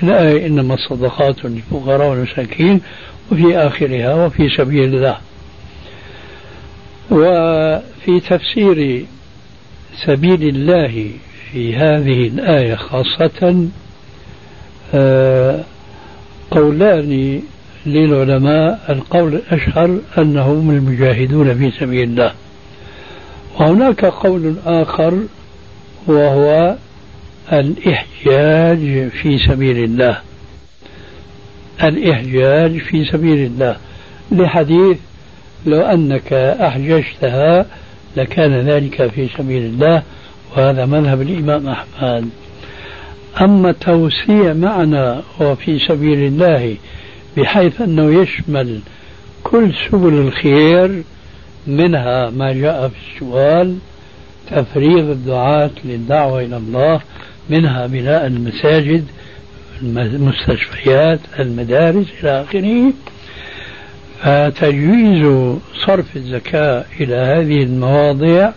[0.03, 2.81] الآية إنما الصدقات للفقراء والمساكين
[3.31, 5.17] وفي آخرها وفي سبيل الله.
[7.11, 9.05] وفي تفسير
[10.05, 11.11] سبيل الله
[11.51, 13.67] في هذه الآية خاصة
[14.93, 15.63] آه،
[16.51, 17.41] قولان
[17.85, 18.79] للعلماء.
[18.89, 22.33] القول الأشهر أنهم المجاهدون في سبيل الله.
[23.59, 25.19] وهناك قول آخر
[26.07, 26.75] وهو
[27.53, 30.17] الإحجاج في سبيل الله.
[31.83, 33.77] الإحجاج في سبيل الله.
[34.31, 34.97] لحديث
[35.65, 37.65] لو أنك أحججتها
[38.17, 40.03] لكان ذلك في سبيل الله
[40.51, 42.29] وهذا مذهب الإمام أحمد.
[43.41, 46.75] أما توسيع معنى وفي سبيل الله
[47.37, 48.79] بحيث أنه يشمل
[49.43, 51.03] كل سبل الخير
[51.67, 53.77] منها ما جاء في السؤال
[54.51, 57.01] تفريغ الدعاة للدعوة إلى الله
[57.49, 59.05] منها بناء المساجد
[59.81, 62.93] المستشفيات المدارس إلى آخره.
[64.23, 68.51] فتجويز صرف الزكاة إلى هذه المواضيع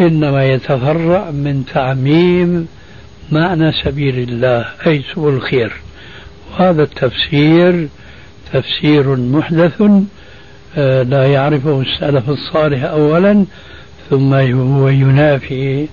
[0.00, 2.68] إنما يتفرع من تعميم
[3.32, 5.72] معنى سبيل الله أي سبل الخير.
[6.50, 7.88] وهذا التفسير
[8.52, 9.82] تفسير محدث
[10.78, 13.44] آه، لا يعرفه السلف الصالح أولا
[14.10, 15.88] ثم هو ينافي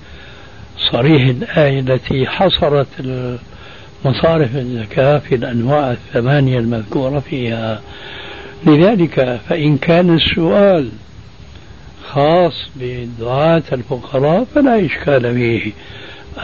[0.77, 2.87] صريح الآية التي حصرت
[4.05, 7.81] مصارف الزكاة في الأنواع الثمانية المذكورة فيها.
[8.67, 10.89] لذلك فإن كان السؤال
[12.09, 15.71] خاص بدعاة الفقراء فلا إشكال فيه.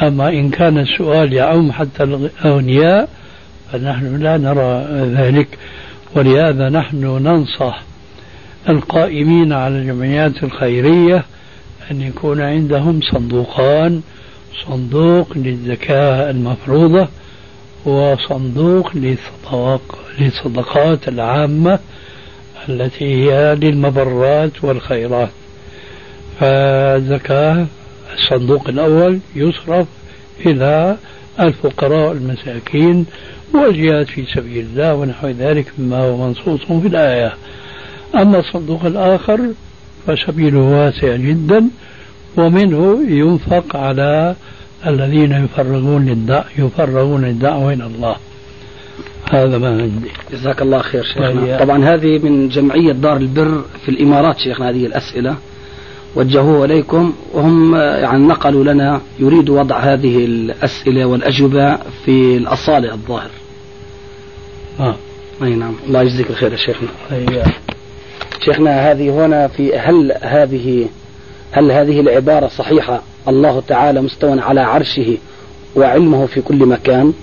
[0.01, 3.09] أما إن كان السؤال يعم حتى الأغنياء
[3.71, 5.47] فنحن لا نرى ذلك
[6.15, 7.81] ولهذا نحن ننصح
[8.69, 11.23] القائمين على الجمعيات الخيرية
[11.91, 14.01] أن يكون عندهم صندوقان
[14.67, 17.07] صندوق للزكاة المفروضة
[17.85, 18.91] وصندوق
[20.19, 21.79] للصدقات العامة
[22.69, 25.29] التي هي للمبرات والخيرات.
[26.39, 27.65] فالزكاة
[28.13, 29.87] الصندوق الأول يصرف
[30.45, 30.97] إلى
[31.39, 33.05] الفقراء المساكين
[33.53, 37.33] والجهاد في سبيل الله ونحو ذلك مما هو منصوص في الآية.
[38.15, 39.39] أما الصندوق الآخر
[40.07, 41.69] فسبيله واسع جدا
[42.39, 44.35] ومنه ينفق على
[44.87, 48.15] الذين يفرغون للدعوة يفرغون الدعوة إلى الله.
[49.31, 50.11] هذا ما عندي.
[50.31, 51.57] جزاك الله خير شيخنا.
[51.57, 55.35] طبعا هذه من جمعية دار البر في الإمارات شيخنا هذه الأسئلة.
[56.15, 63.29] وجهوها إليكم وهم يعني نقلوا لنا يريد وضع هذه الأسئلة والأجوبة في الأصالة الظاهر.
[64.79, 64.95] آه.
[65.43, 65.73] أي نعم.
[65.87, 66.89] الله يجزيك الخير يا شيخنا.
[67.11, 67.43] أي
[68.45, 70.87] شيخنا هذه هنا في هل هذه
[71.51, 73.01] هل هذه العبارة صحيحة.
[73.27, 75.17] الله تعالى مستوى على عرشه
[75.75, 77.13] وعلمه في كل مكان.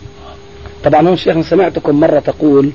[0.85, 2.71] طبعا هون شيخنا سمعتكم مرة تقول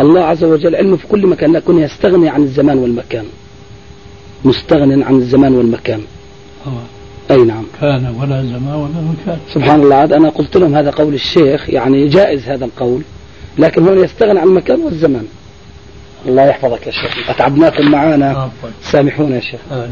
[0.00, 3.24] الله عز وجل علمه في كل مكان لكن يستغني عن الزمان والمكان.
[4.44, 6.00] مستغن عن الزمان والمكان.
[6.66, 6.82] أوه.
[7.30, 7.64] أي نعم.
[7.80, 9.38] كان ولا زمان ولا مكان.
[9.54, 13.02] سبحان الله عاد أنا قلت لهم هذا قول الشيخ يعني جائز هذا القول
[13.58, 15.26] لكن هون يستغني عن المكان والزمان.
[16.26, 17.30] الله يحفظك يا شيخ.
[17.30, 18.50] أتعبناكم معنا
[18.82, 19.60] سامحونا يا شيخ.
[19.72, 19.88] آه